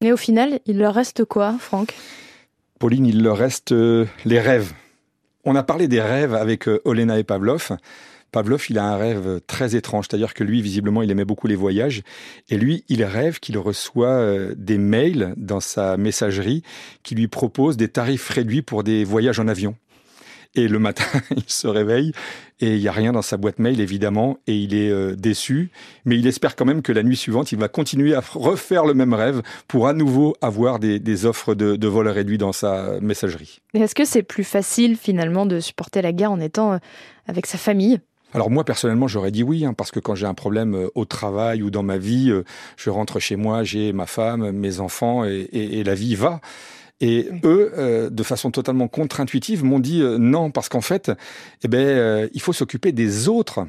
Mais 0.02 0.12
au 0.12 0.16
final, 0.16 0.60
il 0.66 0.78
leur 0.78 0.94
reste 0.94 1.24
quoi, 1.24 1.54
Franck? 1.58 1.94
Pauline, 2.78 3.06
il 3.06 3.22
leur 3.22 3.38
reste 3.38 3.72
euh, 3.72 4.06
les 4.24 4.38
rêves. 4.40 4.72
On 5.44 5.54
a 5.56 5.62
parlé 5.62 5.88
des 5.88 6.00
rêves 6.00 6.34
avec 6.34 6.68
euh, 6.68 6.80
Olena 6.84 7.18
et 7.18 7.24
Pavlov. 7.24 7.76
Pavlov, 8.32 8.64
il 8.68 8.78
a 8.78 8.84
un 8.84 8.96
rêve 8.96 9.40
très 9.46 9.76
étrange, 9.76 10.06
c'est-à-dire 10.08 10.34
que 10.34 10.42
lui, 10.42 10.60
visiblement, 10.60 11.02
il 11.02 11.10
aimait 11.10 11.24
beaucoup 11.24 11.46
les 11.46 11.54
voyages, 11.54 12.02
et 12.48 12.56
lui, 12.56 12.84
il 12.88 13.04
rêve 13.04 13.38
qu'il 13.38 13.58
reçoit 13.58 14.08
euh, 14.08 14.54
des 14.56 14.78
mails 14.78 15.34
dans 15.36 15.60
sa 15.60 15.96
messagerie 15.96 16.62
qui 17.02 17.14
lui 17.14 17.28
proposent 17.28 17.76
des 17.76 17.88
tarifs 17.88 18.28
réduits 18.30 18.62
pour 18.62 18.82
des 18.82 19.04
voyages 19.04 19.38
en 19.38 19.46
avion. 19.46 19.76
Et 20.56 20.68
le 20.68 20.78
matin, 20.78 21.04
il 21.36 21.44
se 21.48 21.66
réveille 21.66 22.12
et 22.60 22.74
il 22.76 22.80
n'y 22.80 22.88
a 22.88 22.92
rien 22.92 23.12
dans 23.12 23.22
sa 23.22 23.36
boîte 23.36 23.58
mail, 23.58 23.80
évidemment, 23.80 24.38
et 24.46 24.56
il 24.56 24.74
est 24.74 24.90
euh, 24.90 25.16
déçu. 25.16 25.70
Mais 26.04 26.16
il 26.16 26.26
espère 26.26 26.54
quand 26.54 26.64
même 26.64 26.82
que 26.82 26.92
la 26.92 27.02
nuit 27.02 27.16
suivante, 27.16 27.50
il 27.50 27.58
va 27.58 27.68
continuer 27.68 28.14
à 28.14 28.20
refaire 28.34 28.84
le 28.84 28.94
même 28.94 29.14
rêve 29.14 29.42
pour 29.66 29.88
à 29.88 29.92
nouveau 29.92 30.36
avoir 30.40 30.78
des, 30.78 31.26
offres 31.26 31.54
de, 31.54 31.76
de 31.76 31.88
vol 31.88 32.06
réduit 32.08 32.38
dans 32.38 32.52
sa 32.52 33.00
messagerie. 33.00 33.60
Est-ce 33.74 33.94
que 33.94 34.04
c'est 34.04 34.22
plus 34.22 34.44
facile 34.44 34.96
finalement 34.96 35.46
de 35.46 35.58
supporter 35.58 36.02
la 36.02 36.12
guerre 36.12 36.32
en 36.32 36.40
étant 36.40 36.74
euh, 36.74 36.78
avec 37.26 37.46
sa 37.46 37.58
famille? 37.58 38.00
Alors 38.32 38.50
moi 38.50 38.64
personnellement 38.64 39.06
j'aurais 39.06 39.30
dit 39.30 39.44
oui 39.44 39.64
hein, 39.64 39.74
parce 39.74 39.92
que 39.92 40.00
quand 40.00 40.16
j'ai 40.16 40.26
un 40.26 40.34
problème 40.34 40.74
euh, 40.74 40.88
au 40.96 41.04
travail 41.04 41.62
ou 41.62 41.70
dans 41.70 41.84
ma 41.84 41.98
vie, 41.98 42.32
je 42.76 42.90
rentre 42.90 43.18
chez 43.18 43.36
moi, 43.36 43.64
j'ai 43.64 43.92
ma 43.92 44.06
femme, 44.06 44.52
mes 44.52 44.80
enfants 44.80 45.24
et 45.24 45.84
la 45.84 45.94
vie 45.94 46.14
va. 46.14 46.40
Et 47.00 47.28
eux, 47.44 47.72
euh, 47.76 48.10
de 48.10 48.22
façon 48.22 48.50
totalement 48.50 48.88
contre-intuitive, 48.88 49.64
m'ont 49.64 49.80
dit 49.80 50.00
euh, 50.00 50.16
non, 50.18 50.50
parce 50.50 50.68
qu'en 50.68 50.80
fait, 50.80 51.10
eh 51.62 51.68
ben, 51.68 51.80
euh, 51.80 52.28
il 52.32 52.40
faut 52.40 52.52
s'occuper 52.52 52.92
des 52.92 53.28
autres. 53.28 53.66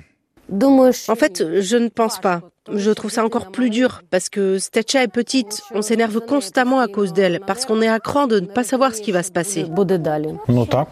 En 1.10 1.15
fait, 1.15 1.44
je 1.62 1.75
ne 1.75 1.88
pense 1.88 2.20
pas. 2.20 2.41
Je 2.72 2.91
trouve 2.91 3.12
ça 3.12 3.24
encore 3.25 3.51
plus 3.51 3.70
dur 3.70 4.01
parce 4.12 4.29
que 4.29 4.60
Stetcha 4.60 5.03
est 5.03 5.08
petite. 5.08 5.62
On 5.74 5.82
s'énerve 5.82 6.20
constamment 6.20 6.79
à 6.79 6.88
cause 6.88 7.13
d'elle 7.13 7.39
parce 7.46 7.65
qu'on 7.65 7.82
est 7.82 7.88
à 7.88 8.00
cran 8.00 8.27
de 8.27 8.39
ne 8.39 8.46
pas 8.46 8.63
savoir 8.63 8.94
ce 8.94 9.01
qui 9.01 9.12
va 9.12 9.24
se 9.24 9.32
passer. 9.32 9.65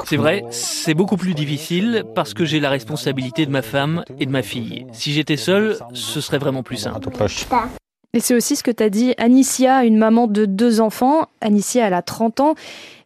C'est 0.05 0.17
vrai, 0.17 0.43
c'est 0.51 0.93
beaucoup 0.93 1.17
plus 1.17 1.33
difficile 1.33 2.03
parce 2.15 2.33
que 2.33 2.45
j'ai 2.45 2.59
la 2.59 2.69
responsabilité 2.69 3.45
de 3.45 3.51
ma 3.51 3.61
femme 3.61 4.03
et 4.19 4.25
de 4.25 4.31
ma 4.31 4.41
fille. 4.41 4.87
Si 4.91 5.13
j'étais 5.13 5.37
seule, 5.37 5.77
ce 5.93 6.21
serait 6.21 6.39
vraiment 6.39 6.63
plus 6.63 6.77
simple. 6.77 7.09
Et 8.15 8.19
c'est 8.19 8.35
aussi 8.35 8.55
ce 8.55 8.61
que 8.61 8.69
t'as 8.69 8.89
dit 8.89 9.15
Anicia, 9.17 9.85
une 9.85 9.97
maman 9.97 10.27
de 10.27 10.45
deux 10.45 10.81
enfants. 10.81 11.29
Anicia, 11.41 11.87
elle 11.87 11.95
a 11.95 12.03
30 12.03 12.41
ans. 12.41 12.55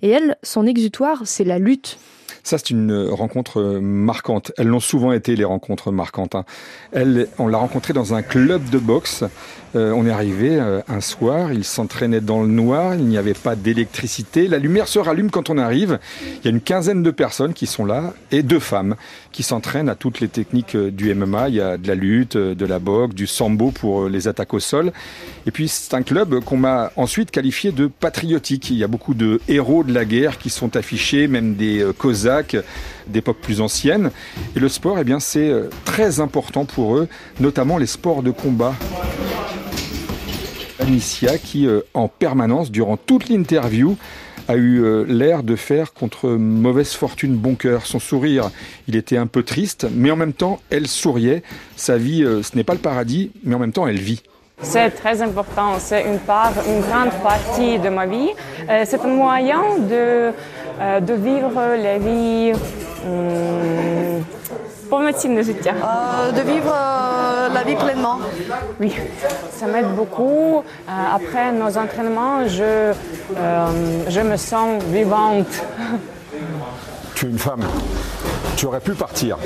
Et 0.01 0.09
elle, 0.09 0.35
son 0.43 0.65
exutoire, 0.65 1.21
c'est 1.23 1.45
la 1.45 1.59
lutte. 1.59 1.97
Ça, 2.47 2.57
c'est 2.57 2.69
une 2.69 3.09
rencontre 3.09 3.61
marquante. 3.81 4.53
Elles 4.57 4.67
l'ont 4.67 4.79
souvent 4.79 5.11
été, 5.11 5.35
les 5.35 5.43
rencontres 5.43 5.91
marquantes. 5.91 6.33
Hein. 6.33 6.45
Elle, 6.93 7.27
on 7.39 7.47
l'a 7.47 7.57
rencontrée 7.57 7.91
dans 7.91 8.13
un 8.13 8.21
club 8.21 8.69
de 8.69 8.77
boxe 8.77 9.25
euh, 9.75 9.91
on 9.91 10.05
est 10.05 10.11
arrivé 10.11 10.57
euh, 10.59 10.81
un 10.87 11.01
soir, 11.01 11.51
il 11.51 11.63
s'entraînait 11.63 12.21
dans 12.21 12.41
le 12.41 12.47
noir, 12.47 12.95
il 12.95 13.05
n'y 13.05 13.17
avait 13.17 13.33
pas 13.33 13.55
d'électricité. 13.55 14.47
La 14.47 14.59
lumière 14.59 14.87
se 14.87 14.97
rallume 14.97 15.29
quand 15.29 15.49
on 15.49 15.57
arrive. 15.57 15.99
Il 16.21 16.45
y 16.45 16.47
a 16.47 16.51
une 16.51 16.61
quinzaine 16.61 17.03
de 17.03 17.11
personnes 17.11 17.53
qui 17.53 17.67
sont 17.67 17.85
là 17.85 18.13
et 18.31 18.43
deux 18.43 18.59
femmes 18.59 18.95
qui 19.31 19.43
s'entraînent 19.43 19.89
à 19.89 19.95
toutes 19.95 20.19
les 20.19 20.29
techniques 20.29 20.75
euh, 20.75 20.89
du 20.89 21.13
MMA. 21.13 21.49
Il 21.49 21.55
y 21.55 21.61
a 21.61 21.77
de 21.77 21.87
la 21.87 21.95
lutte, 21.95 22.37
de 22.37 22.65
la 22.65 22.79
boxe, 22.79 23.13
du 23.13 23.27
sambo 23.27 23.71
pour 23.71 24.07
les 24.07 24.27
attaques 24.27 24.53
au 24.53 24.59
sol. 24.59 24.93
Et 25.45 25.51
puis 25.51 25.67
c'est 25.67 25.93
un 25.93 26.01
club 26.01 26.43
qu'on 26.43 26.57
m'a 26.57 26.91
ensuite 26.95 27.29
qualifié 27.31 27.71
de 27.71 27.87
patriotique. 27.87 28.69
Il 28.71 28.77
y 28.77 28.83
a 28.83 28.87
beaucoup 28.87 29.13
de 29.13 29.41
héros 29.47 29.83
de 29.83 29.93
la 29.93 30.05
guerre 30.05 30.37
qui 30.37 30.49
sont 30.49 30.75
affichés, 30.75 31.27
même 31.27 31.55
des 31.55 31.85
cosaques 31.97 32.37
d'époque 33.08 33.38
plus 33.41 33.62
ancienne. 33.62 34.12
Et 34.56 34.60
le 34.60 34.70
sport, 34.70 35.00
eh 35.00 35.03
bien, 35.03 35.20
c'est 35.20 35.51
très 35.86 36.20
important 36.20 36.65
pour 36.65 36.96
eux, 36.96 37.08
notamment 37.39 37.77
les 37.77 37.86
sports 37.86 38.24
de 38.24 38.32
combat. 38.32 38.75
Anicia 40.79 41.38
qui, 41.38 41.67
euh, 41.67 41.82
en 41.94 42.08
permanence, 42.08 42.72
durant 42.72 42.98
toute 42.98 43.29
l'interview, 43.29 43.98
a 44.48 44.56
eu 44.56 44.84
euh, 44.84 45.03
l'air 45.03 45.44
de 45.44 45.56
faire 45.56 45.94
contre 45.94 46.29
mauvaise 46.29 46.94
fortune 46.94 47.36
bon 47.36 47.56
cœur. 47.56 47.86
Son 47.86 48.00
sourire, 48.00 48.51
il 48.88 48.96
était 48.96 49.17
un 49.17 49.27
peu 49.27 49.44
triste, 49.44 49.88
mais 49.94 50.12
en 50.12 50.15
même 50.15 50.34
temps, 50.34 50.62
elle 50.70 50.88
souriait. 50.88 51.44
Sa 51.75 51.98
vie, 51.98 52.24
euh, 52.24 52.44
ce 52.44 52.56
n'est 52.56 52.63
pas 52.63 52.74
le 52.74 52.79
paradis, 52.79 53.32
mais 53.44 53.56
en 53.56 53.60
même 53.60 53.74
temps, 53.74 53.88
elle 53.88 54.00
vit. 54.00 54.24
C'est 54.61 54.89
très 54.91 55.21
important, 55.21 55.75
c'est 55.79 56.03
une 56.03 56.19
part, 56.19 56.51
une 56.67 56.81
grande 56.81 57.11
partie 57.23 57.77
de 57.79 57.89
ma 57.89 58.05
vie. 58.05 58.31
c'est 58.85 58.99
un 59.03 59.07
moyen 59.07 59.61
de, 59.79 60.31
de 60.99 61.13
vivre 61.13 61.61
la 61.81 61.97
vie 61.99 62.53
hum, 63.05 64.23
de 64.91 66.41
vivre 66.41 66.73
la 67.53 67.63
vie 67.63 67.75
pleinement. 67.75 68.19
Oui, 68.79 68.93
ça 69.51 69.67
m'aide 69.67 69.93
beaucoup. 69.95 70.59
Euh, 70.59 71.15
après 71.15 71.51
nos 71.51 71.77
entraînements, 71.77 72.47
je, 72.47 72.63
euh, 72.63 73.67
je 74.07 74.21
me 74.21 74.37
sens 74.37 74.81
vivante. 74.85 75.47
Tu 77.15 77.25
es 77.25 77.29
une 77.29 77.39
femme. 77.39 77.63
Tu 78.55 78.65
aurais 78.65 78.79
pu 78.79 78.93
partir. 78.93 79.37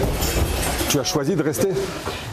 Tu 0.91 0.99
as 0.99 1.05
choisi 1.05 1.37
de 1.37 1.41
rester? 1.41 1.69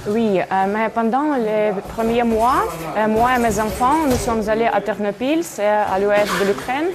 Oui, 0.09 0.41
euh, 0.41 0.67
mais 0.67 0.89
pendant 0.89 1.37
les 1.37 1.71
premiers 1.95 2.25
mois, 2.25 2.65
moi 3.09 3.37
et 3.37 3.41
mes 3.41 3.61
enfants, 3.61 4.07
nous 4.11 4.17
sommes 4.17 4.49
allés 4.49 4.67
à 4.67 4.81
Ternopil, 4.81 5.45
c'est 5.45 5.65
à 5.65 5.97
l'ouest 6.01 6.29
de 6.41 6.47
l'Ukraine. 6.49 6.87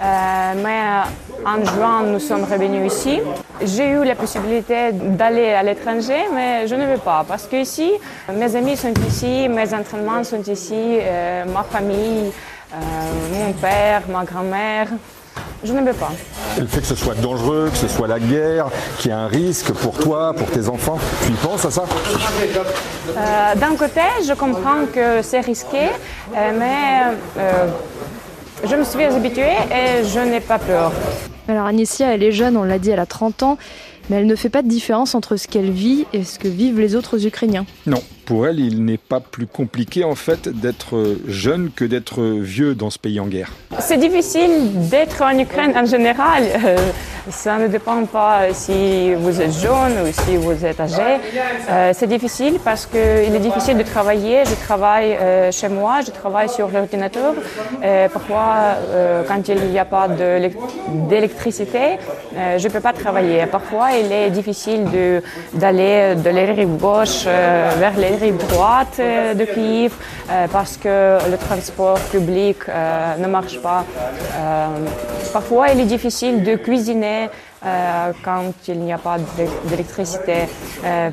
mais 0.00 0.82
en 1.46 1.64
juin, 1.64 2.02
nous 2.02 2.18
sommes 2.18 2.42
revenus 2.42 2.92
ici. 2.92 3.20
J'ai 3.62 3.90
eu 3.90 4.04
la 4.04 4.16
possibilité 4.16 4.90
d'aller 4.92 5.50
à 5.50 5.62
l'étranger, 5.62 6.24
mais 6.34 6.66
je 6.66 6.74
ne 6.74 6.86
veux 6.86 6.98
pas 6.98 7.24
parce 7.26 7.46
que 7.46 7.54
ici, 7.54 7.92
mes 8.32 8.56
amis 8.56 8.76
sont 8.76 8.94
ici, 9.06 9.48
mes 9.48 9.72
entraînements 9.72 10.24
sont 10.24 10.42
ici, 10.42 10.98
euh, 11.00 11.44
ma 11.44 11.62
famille, 11.62 12.32
euh, 12.74 12.76
mon 13.32 13.52
père, 13.52 14.02
ma 14.08 14.24
grand-mère. 14.24 14.88
Je 15.64 15.72
ne 15.72 15.80
veux 15.80 15.92
pas. 15.92 16.10
Le 16.58 16.66
fait 16.66 16.80
que 16.80 16.86
ce 16.86 16.94
soit 16.96 17.14
dangereux, 17.14 17.68
que 17.70 17.76
ce 17.78 17.88
soit 17.88 18.08
la 18.08 18.18
guerre, 18.18 18.66
qu'il 18.98 19.10
y 19.10 19.14
ait 19.14 19.16
un 19.16 19.28
risque 19.28 19.72
pour 19.72 19.96
toi, 19.96 20.34
pour 20.36 20.48
tes 20.50 20.68
enfants, 20.68 20.98
tu 21.24 21.30
y 21.32 21.34
penses 21.36 21.64
à 21.64 21.70
ça? 21.70 21.84
Euh, 23.16 23.54
D'un 23.54 23.76
côté, 23.76 24.00
je 24.26 24.32
comprends 24.34 24.86
que 24.92 25.22
c'est 25.22 25.40
risqué, 25.40 25.88
mais 26.34 27.02
je 28.64 28.76
me 28.76 28.84
suis 28.84 29.04
habituée 29.04 29.52
et 29.70 30.04
je 30.04 30.20
n'ai 30.20 30.40
pas 30.40 30.58
peur. 30.58 30.92
Alors 31.48 31.66
Anicia, 31.66 32.14
elle 32.14 32.22
est 32.22 32.32
jeune, 32.32 32.56
on 32.56 32.64
l'a 32.64 32.78
dit, 32.78 32.90
elle 32.90 33.00
a 33.00 33.06
30 33.06 33.42
ans, 33.42 33.58
mais 34.10 34.16
elle 34.16 34.26
ne 34.26 34.36
fait 34.36 34.48
pas 34.48 34.62
de 34.62 34.68
différence 34.68 35.14
entre 35.14 35.36
ce 35.36 35.48
qu'elle 35.48 35.70
vit 35.70 36.06
et 36.12 36.24
ce 36.24 36.38
que 36.38 36.48
vivent 36.48 36.78
les 36.80 36.94
autres 36.96 37.26
Ukrainiens. 37.26 37.66
Non, 37.86 38.02
pour 38.24 38.46
elle, 38.46 38.60
il 38.60 38.84
n'est 38.84 38.98
pas 38.98 39.20
plus 39.20 39.46
compliqué 39.46 40.04
en 40.04 40.14
fait 40.14 40.48
d'être 40.48 41.16
jeune 41.26 41.70
que 41.74 41.84
d'être 41.84 42.22
vieux 42.22 42.74
dans 42.74 42.90
ce 42.90 42.98
pays 42.98 43.20
en 43.20 43.26
guerre. 43.26 43.52
C'est 43.80 43.98
difficile 43.98 44.88
d'être 44.88 45.22
en 45.22 45.36
Ukraine 45.38 45.72
en 45.76 45.84
général. 45.84 46.44
Euh, 46.64 46.76
ça 47.30 47.56
ne 47.56 47.68
dépend 47.68 48.04
pas 48.04 48.52
si 48.52 49.14
vous 49.14 49.40
êtes 49.40 49.52
jeune 49.52 49.94
ou 50.02 50.12
si 50.12 50.36
vous 50.36 50.64
êtes 50.64 50.80
âgé. 50.80 51.20
Euh, 51.70 51.92
c'est 51.94 52.08
difficile 52.08 52.58
parce 52.64 52.84
qu'il 52.86 53.34
est 53.34 53.38
difficile 53.38 53.78
de 53.78 53.82
travailler. 53.82 54.44
Je 54.44 54.54
travaille 54.66 55.12
euh, 55.12 55.52
chez 55.52 55.68
moi, 55.68 56.00
je 56.04 56.10
travaille 56.10 56.48
sur 56.48 56.68
l'ordinateur. 56.68 57.34
parfois, 58.12 58.76
quand 59.28 59.48
il 59.48 59.70
n'y 59.70 59.78
a 59.78 59.84
pas 59.84 60.08
d'électricité, 61.08 61.98
je 62.58 62.64
ne 62.66 62.72
peux 62.72 62.80
pas 62.80 62.92
travailler. 62.92 63.46
Parfois, 63.46 63.88
il 63.92 64.10
est 64.12 64.30
difficile 64.30 64.84
d'aller 65.54 66.14
de, 66.16 66.22
de 66.22 66.30
la 66.30 66.44
rive 66.52 66.76
gauche 66.76 67.24
vers 67.24 67.96
les 67.96 68.11
rive 68.16 68.36
droite 68.48 68.98
de 68.98 69.44
Kiev 69.44 69.92
parce 70.52 70.76
que 70.76 71.18
le 71.30 71.36
transport 71.36 71.98
public 72.10 72.58
ne 72.68 73.26
marche 73.26 73.58
pas. 73.60 73.84
parfois, 75.32 75.68
il 75.70 75.80
est 75.80 75.86
difficile 75.86 76.42
de 76.42 76.56
cuisiner 76.56 77.28
euh, 77.64 78.12
quand 78.24 78.52
il 78.66 78.80
n'y 78.80 78.92
a 78.92 78.98
pas 78.98 79.18
d'électricité. 79.66 80.48
Euh, 80.84 81.10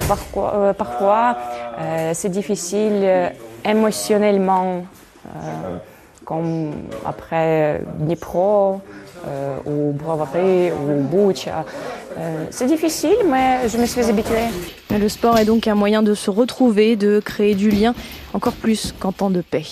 parfois, 0.73 1.37
euh, 1.79 2.11
c'est 2.15 2.29
difficile 2.29 3.31
émotionnellement, 3.63 4.83
comme 6.25 6.71
après 7.05 7.81
Dnipro 7.99 8.81
ou 9.65 9.91
Brovary 9.91 10.71
ou 10.71 11.03
Bucha. 12.09 12.47
c'est 12.51 12.65
difficile, 12.65 13.17
mais 13.25 13.67
je 13.69 13.77
me 13.77 13.85
suis 13.85 14.01
habituée. 14.01 14.47
Le 14.91 15.09
sport 15.09 15.37
est 15.37 15.45
donc 15.45 15.67
un 15.67 15.75
moyen 15.75 16.03
de 16.03 16.13
se 16.13 16.29
retrouver, 16.29 16.95
de 16.95 17.19
créer 17.23 17.55
du 17.55 17.69
lien, 17.69 17.93
encore 18.33 18.53
plus 18.53 18.93
qu'en 18.99 19.11
temps 19.11 19.29
de 19.29 19.41
paix. 19.41 19.65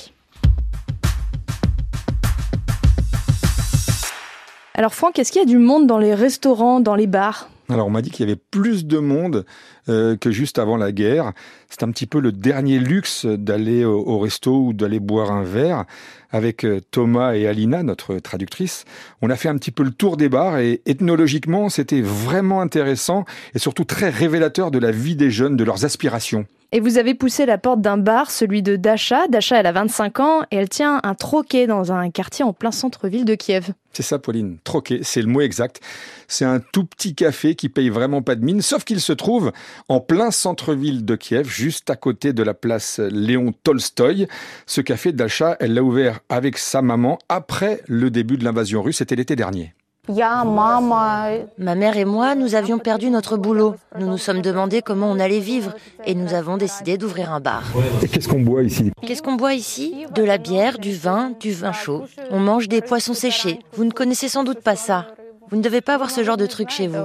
Alors 4.73 4.93
Franck, 4.93 5.17
est-ce 5.17 5.31
qu'il 5.31 5.41
y 5.41 5.43
a 5.43 5.47
du 5.47 5.57
monde 5.57 5.87
dans 5.87 5.97
les 5.97 6.13
restaurants, 6.13 6.79
dans 6.79 6.93
les 6.93 7.07
bars? 7.07 7.49
Alors 7.69 7.87
on 7.87 7.89
m'a 7.89 8.01
dit 8.01 8.09
qu'il 8.09 8.25
y 8.25 8.29
avait 8.31 8.39
plus 8.51 8.85
de 8.85 8.97
monde 8.97 9.45
euh, 9.89 10.15
que 10.15 10.31
juste 10.31 10.59
avant 10.59 10.77
la 10.77 10.91
guerre. 10.91 11.33
C'est 11.69 11.83
un 11.83 11.91
petit 11.91 12.05
peu 12.05 12.19
le 12.19 12.31
dernier 12.31 12.79
luxe 12.79 13.25
d'aller 13.25 13.83
au, 13.83 14.19
resto 14.19 14.67
ou 14.67 14.73
d'aller 14.73 14.99
boire 14.99 15.31
un 15.31 15.43
verre. 15.43 15.85
Avec 16.29 16.65
euh, 16.65 16.81
Thomas 16.91 17.35
et 17.35 17.47
Alina, 17.47 17.83
notre 17.83 18.19
traductrice, 18.19 18.85
on 19.21 19.29
a 19.29 19.35
fait 19.35 19.47
un 19.49 19.57
petit 19.57 19.71
peu 19.71 19.83
le 19.83 19.91
tour 19.91 20.17
des 20.17 20.27
bars 20.27 20.57
et 20.59 20.81
ethnologiquement 20.85 21.69
c'était 21.69 22.01
vraiment 22.01 22.59
intéressant 22.59 23.23
et 23.55 23.59
surtout 23.59 23.85
très 23.85 24.09
révélateur 24.09 24.71
de 24.71 24.79
la 24.79 24.91
vie 24.91 25.15
des 25.15 25.31
jeunes, 25.31 25.55
de 25.55 25.63
leurs 25.63 25.85
aspirations. 25.85 26.45
Et 26.73 26.81
vous 26.81 26.97
avez 26.97 27.13
poussé 27.13 27.45
la 27.45 27.57
porte 27.57 27.79
d'un 27.79 27.97
bar, 27.97 28.29
celui 28.29 28.61
de 28.61 28.75
Dasha. 28.75 29.29
Dasha, 29.29 29.57
elle 29.57 29.67
a 29.67 29.71
25 29.71 30.19
ans 30.19 30.41
et 30.51 30.57
elle 30.57 30.67
tient 30.67 30.99
un 31.01 31.15
troquet 31.15 31.65
dans 31.65 31.93
un 31.93 32.09
quartier 32.09 32.43
en 32.43 32.51
plein 32.51 32.71
centre-ville 32.71 33.23
de 33.23 33.35
Kiev. 33.35 33.71
C'est 33.93 34.03
ça, 34.03 34.19
Pauline. 34.19 34.57
Troquet, 34.65 34.99
c'est 35.01 35.21
le 35.21 35.27
mot 35.27 35.39
exact. 35.39 35.79
C'est 36.27 36.43
un 36.43 36.59
tout 36.59 36.83
petit 36.83 37.15
café 37.15 37.55
qui 37.55 37.69
paye 37.69 37.89
vraiment 37.89 38.21
pas 38.21 38.35
de 38.35 38.43
mine, 38.43 38.61
sauf 38.61 38.83
qu'il 38.83 38.99
se 38.99 39.13
trouve 39.13 39.53
en 39.87 40.01
plein 40.01 40.29
centre-ville 40.29 41.05
de 41.05 41.15
Kiev, 41.15 41.47
juste 41.47 41.89
à 41.89 41.95
côté 41.95 42.33
de 42.33 42.43
la 42.43 42.53
place 42.53 42.99
Léon 42.99 43.53
Tolstoï. 43.63 44.27
Ce 44.65 44.81
café 44.81 45.13
Dasha, 45.13 45.55
elle 45.61 45.73
l'a 45.73 45.83
ouvert 45.83 46.19
avec 46.27 46.57
sa 46.57 46.81
maman 46.81 47.17
après 47.29 47.81
le 47.87 48.11
début 48.11 48.37
de 48.37 48.43
l'invasion 48.43 48.81
russe, 48.81 48.97
c'était 48.97 49.15
l'été 49.15 49.37
dernier. 49.37 49.73
Ma 50.09 51.75
mère 51.75 51.97
et 51.97 52.05
moi, 52.05 52.35
nous 52.35 52.55
avions 52.55 52.79
perdu 52.79 53.09
notre 53.09 53.37
boulot. 53.37 53.75
Nous 53.99 54.07
nous 54.07 54.17
sommes 54.17 54.41
demandé 54.41 54.81
comment 54.81 55.11
on 55.11 55.19
allait 55.19 55.39
vivre 55.39 55.73
et 56.05 56.15
nous 56.15 56.33
avons 56.33 56.57
décidé 56.57 56.97
d'ouvrir 56.97 57.33
un 57.33 57.39
bar. 57.39 57.63
Et 58.01 58.07
qu'est-ce 58.07 58.27
qu'on 58.27 58.41
boit 58.41 58.63
ici? 58.63 58.91
Qu'est-ce 59.05 59.21
qu'on 59.21 59.35
boit 59.35 59.53
ici? 59.53 60.05
De 60.13 60.23
la 60.23 60.37
bière, 60.37 60.79
du 60.79 60.93
vin, 60.93 61.31
du 61.39 61.51
vin 61.51 61.73
chaud. 61.73 62.05
On 62.31 62.39
mange 62.39 62.67
des 62.67 62.81
poissons 62.81 63.13
séchés. 63.13 63.59
Vous 63.73 63.83
ne 63.83 63.91
connaissez 63.91 64.29
sans 64.29 64.43
doute 64.43 64.61
pas 64.61 64.75
ça. 64.75 65.07
Vous 65.49 65.57
ne 65.57 65.61
devez 65.61 65.81
pas 65.81 65.95
avoir 65.95 66.11
ce 66.11 66.23
genre 66.23 66.37
de 66.37 66.45
truc 66.45 66.69
chez 66.69 66.87
vous. 66.87 66.97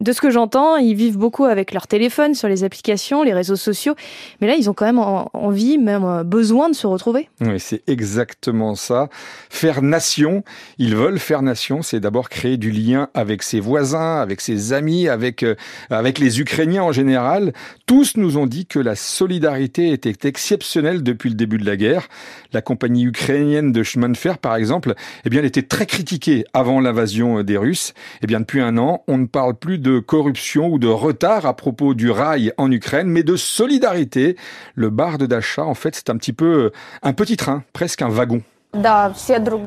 De 0.00 0.12
ce 0.12 0.20
que 0.20 0.30
j'entends, 0.30 0.76
ils 0.76 0.94
vivent 0.94 1.18
beaucoup 1.18 1.44
avec 1.44 1.72
leur 1.72 1.88
téléphone, 1.88 2.32
sur 2.32 2.46
les 2.46 2.62
applications, 2.62 3.24
les 3.24 3.34
réseaux 3.34 3.56
sociaux. 3.56 3.96
Mais 4.40 4.46
là, 4.46 4.54
ils 4.54 4.70
ont 4.70 4.72
quand 4.72 4.86
même 4.86 5.00
envie, 5.00 5.76
même 5.76 6.04
euh, 6.04 6.22
besoin 6.22 6.70
de 6.70 6.76
se 6.76 6.86
retrouver. 6.86 7.28
Oui, 7.40 7.58
c'est 7.58 7.82
exactement 7.88 8.76
ça. 8.76 9.08
Faire 9.50 9.82
nation, 9.82 10.44
ils 10.78 10.94
veulent 10.94 11.18
faire 11.18 11.42
nation, 11.42 11.82
c'est 11.82 11.98
d'abord 11.98 12.28
créer 12.28 12.58
du 12.58 12.70
lien 12.70 13.08
avec 13.12 13.42
ses 13.42 13.58
voisins, 13.58 14.20
avec 14.20 14.40
ses 14.40 14.72
amis, 14.72 15.08
avec, 15.08 15.42
euh, 15.42 15.56
avec 15.90 16.20
les 16.20 16.38
Ukrainiens 16.38 16.84
en 16.84 16.92
général. 16.92 17.52
Tous 17.86 18.16
nous 18.16 18.36
ont 18.36 18.46
dit 18.46 18.66
que 18.66 18.78
la 18.78 18.94
solidarité 18.94 19.90
était 19.90 20.28
exceptionnelle 20.28 21.02
depuis 21.02 21.28
le 21.28 21.34
début 21.34 21.58
de 21.58 21.66
la 21.66 21.76
guerre. 21.76 22.06
La 22.52 22.62
compagnie 22.62 23.02
ukrainienne 23.02 23.72
de 23.72 23.82
chemin 23.82 24.10
de 24.10 24.16
fer, 24.16 24.38
par 24.38 24.54
exemple, 24.54 24.94
eh 25.24 25.28
bien, 25.28 25.40
elle 25.40 25.46
était 25.46 25.62
très 25.62 25.86
critiquée 25.86 26.44
avant 26.52 26.78
l'invasion 26.78 27.42
des 27.42 27.56
Russes. 27.56 27.94
Eh 28.22 28.28
bien, 28.28 28.38
depuis 28.38 28.60
un 28.60 28.78
an, 28.78 29.02
on 29.08 29.18
ne 29.18 29.26
parle 29.26 29.56
plus 29.56 29.78
de 29.78 29.87
de 29.88 30.00
corruption 30.00 30.68
ou 30.68 30.78
de 30.78 30.86
retard 30.86 31.46
à 31.46 31.54
propos 31.54 31.94
du 31.94 32.10
rail 32.10 32.52
en 32.58 32.70
Ukraine, 32.70 33.08
mais 33.08 33.22
de 33.22 33.36
solidarité. 33.36 34.36
Le 34.74 34.90
bar 34.90 35.16
de 35.16 35.24
Dacha, 35.24 35.64
en 35.64 35.74
fait, 35.74 35.94
c'est 35.94 36.10
un 36.10 36.16
petit 36.16 36.34
peu 36.34 36.72
un 37.02 37.12
petit 37.14 37.36
train, 37.36 37.64
presque 37.72 38.02
un 38.02 38.08
wagon. 38.08 38.42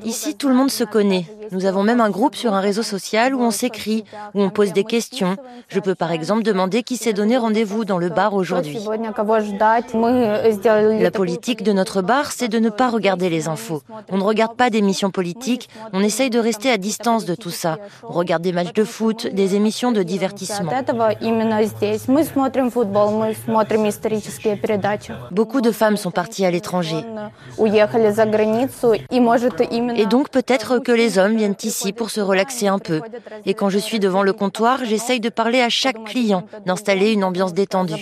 Ici, 0.03 0.36
tout 0.36 0.48
le 0.48 0.53
monde 0.53 0.70
se 0.70 0.84
connaît. 0.84 1.25
Nous 1.51 1.65
avons 1.65 1.84
même 1.84 2.00
un 2.00 2.10
groupe 2.10 2.36
sur 2.36 2.53
un 2.53 2.62
réseau 2.62 2.84
social 2.84 3.36
où 3.36 3.41
on 3.41 3.51
s'écrit, 3.51 4.05
où 4.36 4.41
on 4.41 4.50
pose 4.50 4.72
des 4.74 4.84
questions. 4.84 5.36
Je 5.67 5.79
peux 5.79 5.96
par 5.96 6.12
exemple 6.12 6.43
demander 6.43 6.84
qui 6.84 6.98
s'est 6.98 7.12
donné 7.12 7.36
rendez-vous 7.36 7.84
dans 7.84 7.98
le 7.98 8.10
bar 8.10 8.34
aujourd'hui. 8.36 8.77
La 11.00 11.12
politique 11.12 11.63
de 11.63 11.74
notre 11.74 12.01
bar, 12.01 12.31
c'est 12.31 12.48
de 12.48 12.60
ne 12.60 12.70
pas 12.70 12.89
regarder 12.89 13.29
les 13.29 13.48
infos. 13.48 13.81
On 14.10 14.17
ne 14.17 14.24
regarde 14.24 14.55
pas 14.55 14.70
d'émissions 14.70 15.10
politiques, 15.10 15.67
on 15.93 16.01
essaye 16.01 16.29
de 16.29 16.39
rester 16.39 16.70
à 16.70 16.77
distance 16.77 17.25
de 17.25 17.36
tout 17.36 17.50
ça. 17.50 17.77
On 18.03 18.13
regarde 18.13 18.43
des 18.43 18.53
matchs 18.53 18.74
de 18.74 18.84
foot, 18.84 19.27
des 19.27 19.55
émissions 19.55 19.91
de 19.91 20.03
divertissement. 20.03 20.72
Beaucoup 25.31 25.62
de 25.62 25.72
femmes 25.72 25.98
sont 25.98 26.12
parties 26.12 26.46
à 26.46 26.51
l'étranger. 26.51 27.03
Et 29.96 30.06
donc 30.06 30.30
peut-être 30.30 30.80
que 30.80 30.92
les 30.92 31.18
hommes 31.18 31.36
viennent 31.36 31.56
ici 31.64 31.94
pour 31.94 32.10
se 32.10 32.22
relaxer 32.22 32.68
un 32.68 32.80
peu. 32.80 33.02
Et 33.46 33.54
quand 33.54 33.70
je 33.70 33.78
suis 33.78 34.00
devant 34.00 34.24
le 34.24 34.34
comptoir, 34.34 34.80
j'essaye 34.84 35.20
de 35.20 35.30
parler 35.30 35.62
à 35.62 35.70
chaque 35.70 36.04
client, 36.06 36.44
d'installer 36.66 37.12
une 37.12 37.24
ambiance 37.24 37.54
détendue. 37.54 37.94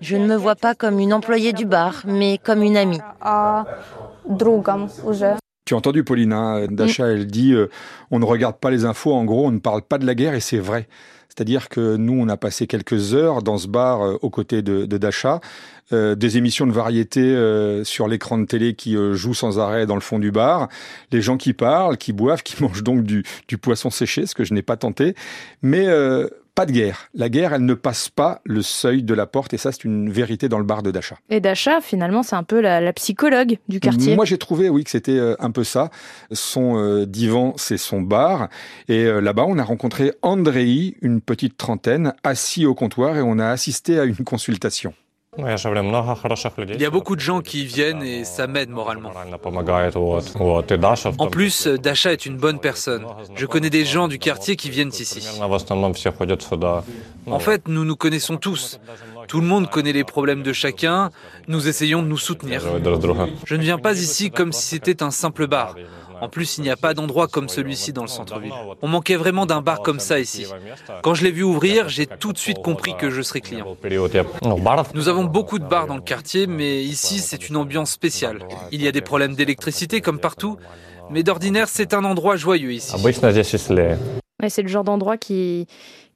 Je 0.00 0.16
ne 0.16 0.26
me 0.26 0.36
vois 0.36 0.56
pas 0.56 0.74
comme 0.74 0.98
une 0.98 1.12
employée 1.12 1.52
du 1.52 1.64
bar, 1.64 2.02
mais 2.06 2.38
comme 2.38 2.62
une 2.62 2.76
amie. 2.76 3.00
Tu 5.64 5.74
as 5.74 5.76
entendu 5.76 6.02
Pauline, 6.02 6.32
hein, 6.32 6.66
Dacha, 6.70 7.08
elle 7.08 7.26
dit 7.26 7.52
euh, 7.52 7.68
on 8.10 8.18
ne 8.18 8.24
regarde 8.24 8.56
pas 8.56 8.70
les 8.70 8.86
infos, 8.86 9.12
en 9.12 9.26
gros 9.26 9.46
on 9.46 9.50
ne 9.50 9.58
parle 9.58 9.82
pas 9.82 9.98
de 9.98 10.06
la 10.06 10.14
guerre 10.14 10.32
et 10.32 10.40
c'est 10.40 10.58
vrai. 10.58 10.88
C'est-à-dire 11.38 11.68
que 11.68 11.94
nous, 11.94 12.14
on 12.20 12.28
a 12.28 12.36
passé 12.36 12.66
quelques 12.66 13.14
heures 13.14 13.44
dans 13.44 13.58
ce 13.58 13.68
bar 13.68 14.02
euh, 14.02 14.16
aux 14.22 14.28
côtés 14.30 14.60
de, 14.60 14.86
de 14.86 15.10
euh, 15.92 16.16
des 16.16 16.36
émissions 16.36 16.66
de 16.66 16.72
variété 16.72 17.20
euh, 17.20 17.84
sur 17.84 18.08
l'écran 18.08 18.38
de 18.38 18.44
télé 18.44 18.74
qui 18.74 18.96
jouent 19.12 19.34
sans 19.34 19.60
arrêt 19.60 19.86
dans 19.86 19.94
le 19.94 20.00
fond 20.00 20.18
du 20.18 20.32
bar, 20.32 20.68
les 21.12 21.22
gens 21.22 21.36
qui 21.36 21.52
parlent, 21.52 21.96
qui 21.96 22.12
boivent, 22.12 22.42
qui 22.42 22.60
mangent 22.62 22.82
donc 22.82 23.04
du, 23.04 23.22
du 23.46 23.56
poisson 23.56 23.88
séché, 23.88 24.26
ce 24.26 24.34
que 24.34 24.42
je 24.42 24.52
n'ai 24.52 24.62
pas 24.62 24.76
tenté. 24.76 25.14
Mais 25.62 25.86
pas 26.58 26.66
de 26.66 26.72
guerre. 26.72 27.08
La 27.14 27.28
guerre, 27.28 27.52
elle 27.52 27.64
ne 27.64 27.74
passe 27.74 28.08
pas 28.08 28.40
le 28.44 28.62
seuil 28.62 29.04
de 29.04 29.14
la 29.14 29.26
porte, 29.26 29.54
et 29.54 29.58
ça, 29.58 29.70
c'est 29.70 29.84
une 29.84 30.10
vérité 30.10 30.48
dans 30.48 30.58
le 30.58 30.64
bar 30.64 30.82
de 30.82 30.90
Dacha. 30.90 31.16
Et 31.30 31.38
Dacha, 31.38 31.80
finalement, 31.80 32.24
c'est 32.24 32.34
un 32.34 32.42
peu 32.42 32.60
la, 32.60 32.92
psychologue 32.94 33.58
du 33.68 33.78
quartier. 33.78 34.16
Moi, 34.16 34.24
j'ai 34.24 34.38
trouvé, 34.38 34.68
oui, 34.68 34.82
que 34.82 34.90
c'était 34.90 35.12
euh, 35.12 35.36
un 35.38 35.52
peu 35.52 35.62
ça. 35.62 35.90
Son 36.32 36.76
euh, 36.76 37.06
divan, 37.06 37.54
c'est 37.58 37.76
son 37.76 38.00
bar. 38.00 38.48
Et 38.88 39.04
euh, 39.04 39.20
là-bas, 39.20 39.44
on 39.46 39.56
a 39.56 39.62
rencontré 39.62 40.14
Andrei, 40.22 40.96
une 41.00 41.20
petite 41.20 41.56
trentaine, 41.56 42.12
assis 42.24 42.66
au 42.66 42.74
comptoir, 42.74 43.16
et 43.16 43.22
on 43.22 43.38
a 43.38 43.46
assisté 43.46 44.00
à 44.00 44.04
une 44.04 44.16
consultation. 44.16 44.94
Il 45.38 46.80
y 46.80 46.84
a 46.84 46.90
beaucoup 46.90 47.14
de 47.14 47.20
gens 47.20 47.40
qui 47.40 47.64
viennent 47.64 48.02
et 48.02 48.24
ça 48.24 48.46
m'aide 48.48 48.70
moralement. 48.70 49.12
En 51.18 51.26
plus, 51.28 51.66
Dasha 51.68 52.12
est 52.12 52.26
une 52.26 52.36
bonne 52.36 52.58
personne. 52.58 53.06
Je 53.36 53.46
connais 53.46 53.70
des 53.70 53.84
gens 53.84 54.08
du 54.08 54.18
quartier 54.18 54.56
qui 54.56 54.68
viennent 54.68 54.88
ici. 54.88 55.28
En 57.26 57.38
fait, 57.38 57.68
nous 57.68 57.84
nous 57.84 57.96
connaissons 57.96 58.36
tous. 58.36 58.80
Tout 59.28 59.40
le 59.40 59.46
monde 59.46 59.70
connaît 59.70 59.92
les 59.92 60.04
problèmes 60.04 60.42
de 60.42 60.52
chacun. 60.52 61.10
Nous 61.46 61.68
essayons 61.68 62.02
de 62.02 62.08
nous 62.08 62.18
soutenir. 62.18 62.62
Je 63.44 63.54
ne 63.54 63.62
viens 63.62 63.78
pas 63.78 64.00
ici 64.00 64.30
comme 64.30 64.52
si 64.52 64.66
c'était 64.66 65.02
un 65.02 65.10
simple 65.10 65.46
bar. 65.46 65.76
En 66.20 66.28
plus, 66.28 66.58
il 66.58 66.62
n'y 66.62 66.70
a 66.70 66.76
pas 66.76 66.94
d'endroit 66.94 67.28
comme 67.28 67.48
celui-ci 67.48 67.92
dans 67.92 68.02
le 68.02 68.08
centre-ville. 68.08 68.52
On 68.82 68.88
manquait 68.88 69.16
vraiment 69.16 69.46
d'un 69.46 69.62
bar 69.62 69.82
comme 69.82 70.00
ça 70.00 70.18
ici. 70.18 70.46
Quand 71.02 71.14
je 71.14 71.24
l'ai 71.24 71.30
vu 71.30 71.42
ouvrir, 71.42 71.88
j'ai 71.88 72.06
tout 72.06 72.32
de 72.32 72.38
suite 72.38 72.58
compris 72.58 72.96
que 72.96 73.10
je 73.10 73.22
serais 73.22 73.40
client. 73.40 73.76
Nous 74.94 75.08
avons 75.08 75.24
beaucoup 75.24 75.58
de 75.58 75.64
bars 75.64 75.86
dans 75.86 75.96
le 75.96 76.02
quartier, 76.02 76.46
mais 76.46 76.82
ici, 76.82 77.18
c'est 77.18 77.48
une 77.48 77.56
ambiance 77.56 77.90
spéciale. 77.90 78.40
Il 78.72 78.82
y 78.82 78.88
a 78.88 78.92
des 78.92 79.00
problèmes 79.00 79.34
d'électricité 79.34 80.00
comme 80.00 80.18
partout, 80.18 80.56
mais 81.10 81.22
d'ordinaire, 81.22 81.68
c'est 81.68 81.94
un 81.94 82.04
endroit 82.04 82.36
joyeux 82.36 82.72
ici. 82.72 82.92
c'est 84.48 84.62
le 84.62 84.68
genre 84.68 84.84
d'endroit 84.84 85.16
qui, 85.16 85.66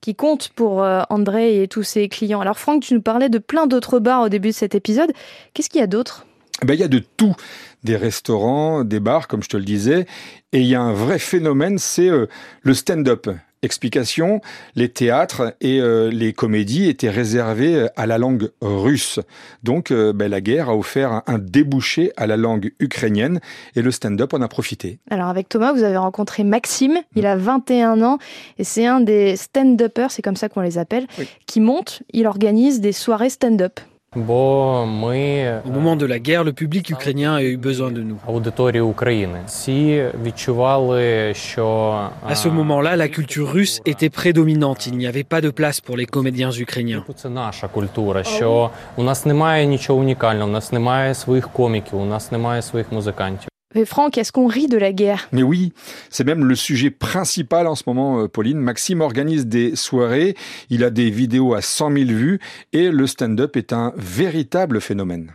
qui 0.01 0.15
compte 0.15 0.51
pour 0.51 0.83
euh, 0.83 1.03
André 1.11 1.63
et 1.63 1.69
tous 1.69 1.83
ses 1.83 2.09
clients. 2.09 2.41
Alors 2.41 2.59
Franck, 2.59 2.83
tu 2.83 2.95
nous 2.95 3.03
parlais 3.03 3.29
de 3.29 3.39
plein 3.39 3.67
d'autres 3.67 3.99
bars 3.99 4.23
au 4.23 4.29
début 4.29 4.49
de 4.49 4.55
cet 4.55 4.75
épisode. 4.75 5.13
Qu'est-ce 5.55 5.69
qu'il 5.69 5.81
y 5.81 5.85
a 5.85 5.89
d'autre? 5.89 6.27
Ben, 6.65 6.75
il 6.75 6.81
y 6.81 6.85
a 6.85 6.89
de 6.89 6.99
tout 6.99 7.35
des 7.85 7.97
restaurants, 7.97 8.85
des 8.85 9.01
bars, 9.01 9.29
comme 9.29 9.43
je 9.43 9.49
te 9.49 9.57
le 9.57 9.65
disais. 9.65 10.07
Et 10.53 10.61
il 10.61 10.67
y 10.67 10.75
a 10.75 10.81
un 10.81 10.93
vrai 10.93 11.19
phénomène, 11.19 11.79
c'est 11.79 12.09
euh, 12.09 12.27
le 12.63 12.75
stand-up. 12.75 13.29
Explication, 13.65 14.41
les 14.75 14.89
théâtres 14.89 15.55
et 15.61 15.81
euh, 15.81 16.11
les 16.11 16.33
comédies 16.33 16.89
étaient 16.89 17.09
réservés 17.09 17.77
euh, 17.77 17.87
à 17.95 18.07
la 18.07 18.19
langue 18.19 18.51
russe. 18.61 19.21
Donc 19.63 19.93
ben, 19.93 20.29
la 20.29 20.41
guerre 20.41 20.69
a 20.69 20.77
offert 20.77 21.23
un, 21.29 21.39
débouché 21.39 22.13
à 22.17 22.27
la 22.27 22.37
langue 22.37 22.73
ukrainienne 22.81 23.41
et 23.77 23.83
le 23.83 23.93
stand-up 23.93 24.35
en 24.35 24.43
a 24.43 24.49
profité. 24.49 24.99
Alors 25.11 25.29
avec 25.29 25.49
Thomas, 25.49 25.73
vous 25.73 25.85
avez 25.85 25.97
rencontré 25.97 26.43
Maxime, 26.43 26.99
il 27.15 27.25
a 27.25 27.37
21 27.37 28.03
ans 28.03 28.19
et 28.59 28.65
c'est 28.65 28.87
un 28.87 29.01
des 29.01 29.37
stand-uppers, 29.37 30.11
c'est 30.11 30.23
comme 30.23 30.37
ça 30.37 30.49
qu'on 30.49 30.61
les 30.61 30.77
appelle, 30.77 31.07
qui 31.47 31.61
monte, 31.61 32.03
il 32.13 32.27
organise 32.27 32.81
des 32.81 32.93
soirées 32.93 33.31
stand-up. 33.31 33.79
Au 35.65 35.71
moment 35.71 35.97
de 35.97 36.05
la 36.05 36.19
guerre, 36.19 36.45
le 36.45 36.53
public 36.53 36.91
ukrainien 36.91 37.35
a 37.35 37.43
eu 37.43 37.57
besoin 37.57 37.91
de 37.91 38.03
nous. 38.03 38.19
À 42.29 42.35
ce 42.35 42.49
moment-là, 42.49 42.97
la 42.97 43.09
culture 43.09 43.51
russe 43.51 43.81
était 43.87 44.11
prédominante. 44.11 44.87
Il 44.87 44.99
n'y 44.99 45.07
avait 45.07 45.25
pas 45.25 45.41
de 45.41 45.49
place 45.51 45.81
pour 45.81 45.97
les 45.97 46.07
comédiens 46.07 46.51
ukrainiens. 46.53 47.05
Mais 53.75 53.85
Franck, 53.85 54.19
est-ce 54.19 54.33
qu'on 54.33 54.47
rit 54.47 54.69
de 54.69 54.79
la 54.79 54.93
guerre? 54.93 55.29
Mais 55.33 55.43
oui, 55.43 55.73
c'est 56.11 56.25
même 56.25 56.45
le 56.45 56.55
sujet 56.55 56.91
principal 56.91 57.67
en 57.67 57.75
ce 57.75 57.85
moment, 57.87 58.21
euh, 58.21 58.29
Pauline. 58.29 58.59
Maxime 58.59 59.01
organise 59.01 59.47
des 59.47 59.77
soirées, 59.77 60.37
il 60.71 60.85
a 60.85 60.91
des 60.91 61.11
vidéos 61.11 61.55
à 61.55 61.63
100 61.63 61.93
000 61.93 62.05
vues 62.11 62.41
et 62.73 62.91
le 62.91 63.07
stand-up 63.07 63.57
est 63.57 63.73
un 63.73 63.93
véritable 63.97 64.81
phénomène. 64.81 65.33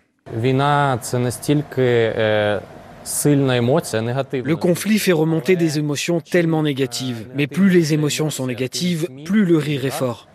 Le 3.08 4.56
conflit 4.56 5.00
fait 5.00 5.14
remonter 5.14 5.56
des 5.56 5.80
émotions 5.80 6.20
tellement 6.20 6.62
négatives. 6.64 7.28
Mais 7.36 7.48
plus 7.48 7.70
les 7.70 7.94
émotions 7.94 8.30
sont 8.30 8.48
négatives, 8.48 9.08
plus 9.24 9.46
le 9.46 9.58
rire 9.58 9.86
est 9.86 9.92
fort. 9.92 10.28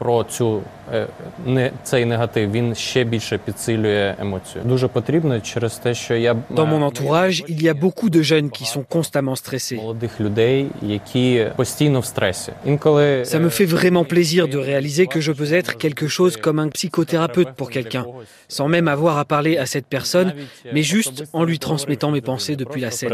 Dans 6.50 6.66
mon 6.66 6.82
entourage, 6.82 7.44
il 7.48 7.62
y 7.62 7.68
a 7.68 7.74
beaucoup 7.74 8.10
de 8.10 8.22
jeunes 8.22 8.50
qui 8.50 8.64
sont 8.64 8.82
constamment 8.82 9.36
stressés. 9.36 9.78
Ça 13.24 13.38
me 13.38 13.48
fait 13.48 13.64
vraiment 13.64 14.04
plaisir 14.04 14.48
de 14.48 14.58
réaliser 14.58 15.06
que 15.06 15.20
je 15.20 15.32
peux 15.32 15.52
être 15.52 15.76
quelque 15.76 16.08
chose 16.08 16.36
comme 16.36 16.58
un 16.58 16.68
psychothérapeute 16.68 17.52
pour 17.52 17.70
quelqu'un, 17.70 18.06
sans 18.48 18.68
même 18.68 18.88
avoir 18.88 19.18
à 19.18 19.24
parler 19.24 19.58
à 19.58 19.66
cette 19.66 19.86
personne, 19.86 20.34
mais 20.72 20.82
juste 20.82 21.24
en 21.32 21.44
lui 21.44 21.58
transmettant 21.58 22.10
mes 22.10 22.20
pensées 22.20 22.56
depuis 22.64 22.80
la 22.80 22.90
scène. 22.90 23.10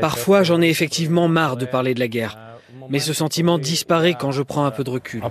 Parfois, 0.00 0.42
j'en 0.42 0.60
ai 0.62 0.68
effectivement 0.68 1.28
marre 1.28 1.56
de 1.56 1.66
parler 1.66 1.94
de 1.94 2.00
la 2.00 2.08
guerre. 2.08 2.38
Mais 2.88 2.98
ce 2.98 3.12
sentiment 3.12 3.58
disparaît 3.58 4.14
quand 4.18 4.32
je 4.32 4.42
prends 4.42 4.64
un 4.64 4.70
peu 4.70 4.84
de 4.84 4.90
recul. 4.90 5.22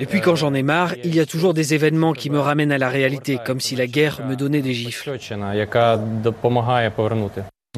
Et 0.00 0.06
puis 0.06 0.20
quand 0.20 0.36
j'en 0.36 0.54
ai 0.54 0.62
marre, 0.62 0.94
il 1.04 1.14
y 1.14 1.20
a 1.20 1.26
toujours 1.26 1.54
des 1.54 1.74
événements 1.74 2.12
qui 2.12 2.30
me 2.30 2.38
ramènent 2.38 2.72
à 2.72 2.78
la 2.78 2.88
réalité, 2.88 3.38
comme 3.44 3.60
si 3.60 3.76
la 3.76 3.86
guerre 3.86 4.20
me 4.26 4.34
donnait 4.36 4.62
des 4.62 4.74
gifles. 4.74 5.18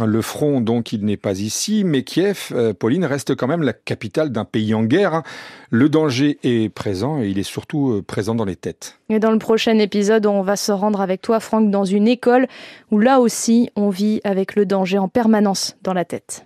Le 0.03 0.23
front, 0.23 0.61
donc, 0.61 0.93
il 0.93 1.05
n'est 1.05 1.17
pas 1.17 1.39
ici, 1.39 1.85
mais 1.85 2.03
Kiev, 2.03 2.49
euh, 2.51 2.75
Pauline, 2.75 3.05
reste 3.05 3.37
quand 3.37 3.47
même 3.47 3.63
la 3.63 3.73
capitale 3.73 4.33
d'un 4.33 4.45
pays 4.45 4.75
en 4.75 4.83
guerre. 4.83 5.15
Hein. 5.15 5.23
Le 5.71 5.89
danger 5.89 6.41
est 6.43 6.69
présent 6.69 7.23
et 7.23 7.29
il 7.29 7.39
est 7.39 7.45
surtout 7.45 7.91
euh, 7.91 8.03
présent 8.03 8.35
dans 8.35 8.45
les 8.45 8.57
têtes. 8.57 8.99
Et 9.09 9.21
dans 9.21 9.31
le 9.31 9.39
prochain 9.39 9.79
épisode, 9.79 10.27
on 10.27 10.43
va 10.43 10.57
se 10.57 10.73
rendre 10.73 11.01
avec 11.01 11.23
toi, 11.23 11.39
Franck, 11.39 11.71
dans 11.71 11.85
une 11.85 12.09
école 12.09 12.49
où 12.91 12.99
là 12.99 13.21
aussi, 13.21 13.71
on 13.77 13.89
vit 13.89 14.21
avec 14.25 14.57
le 14.57 14.67
danger 14.67 14.99
en 14.99 15.07
permanence 15.07 15.77
dans 15.83 15.93
la 15.93 16.05
tête. 16.05 16.45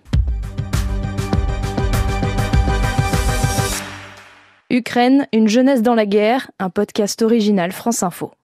Ukraine, 4.69 5.25
une 5.33 5.47
jeunesse 5.47 5.81
dans 5.81 5.95
la 5.95 6.05
guerre, 6.05 6.51
un 6.59 6.69
podcast 6.69 7.23
original 7.23 7.71
France 7.71 8.03
Info. 8.03 8.31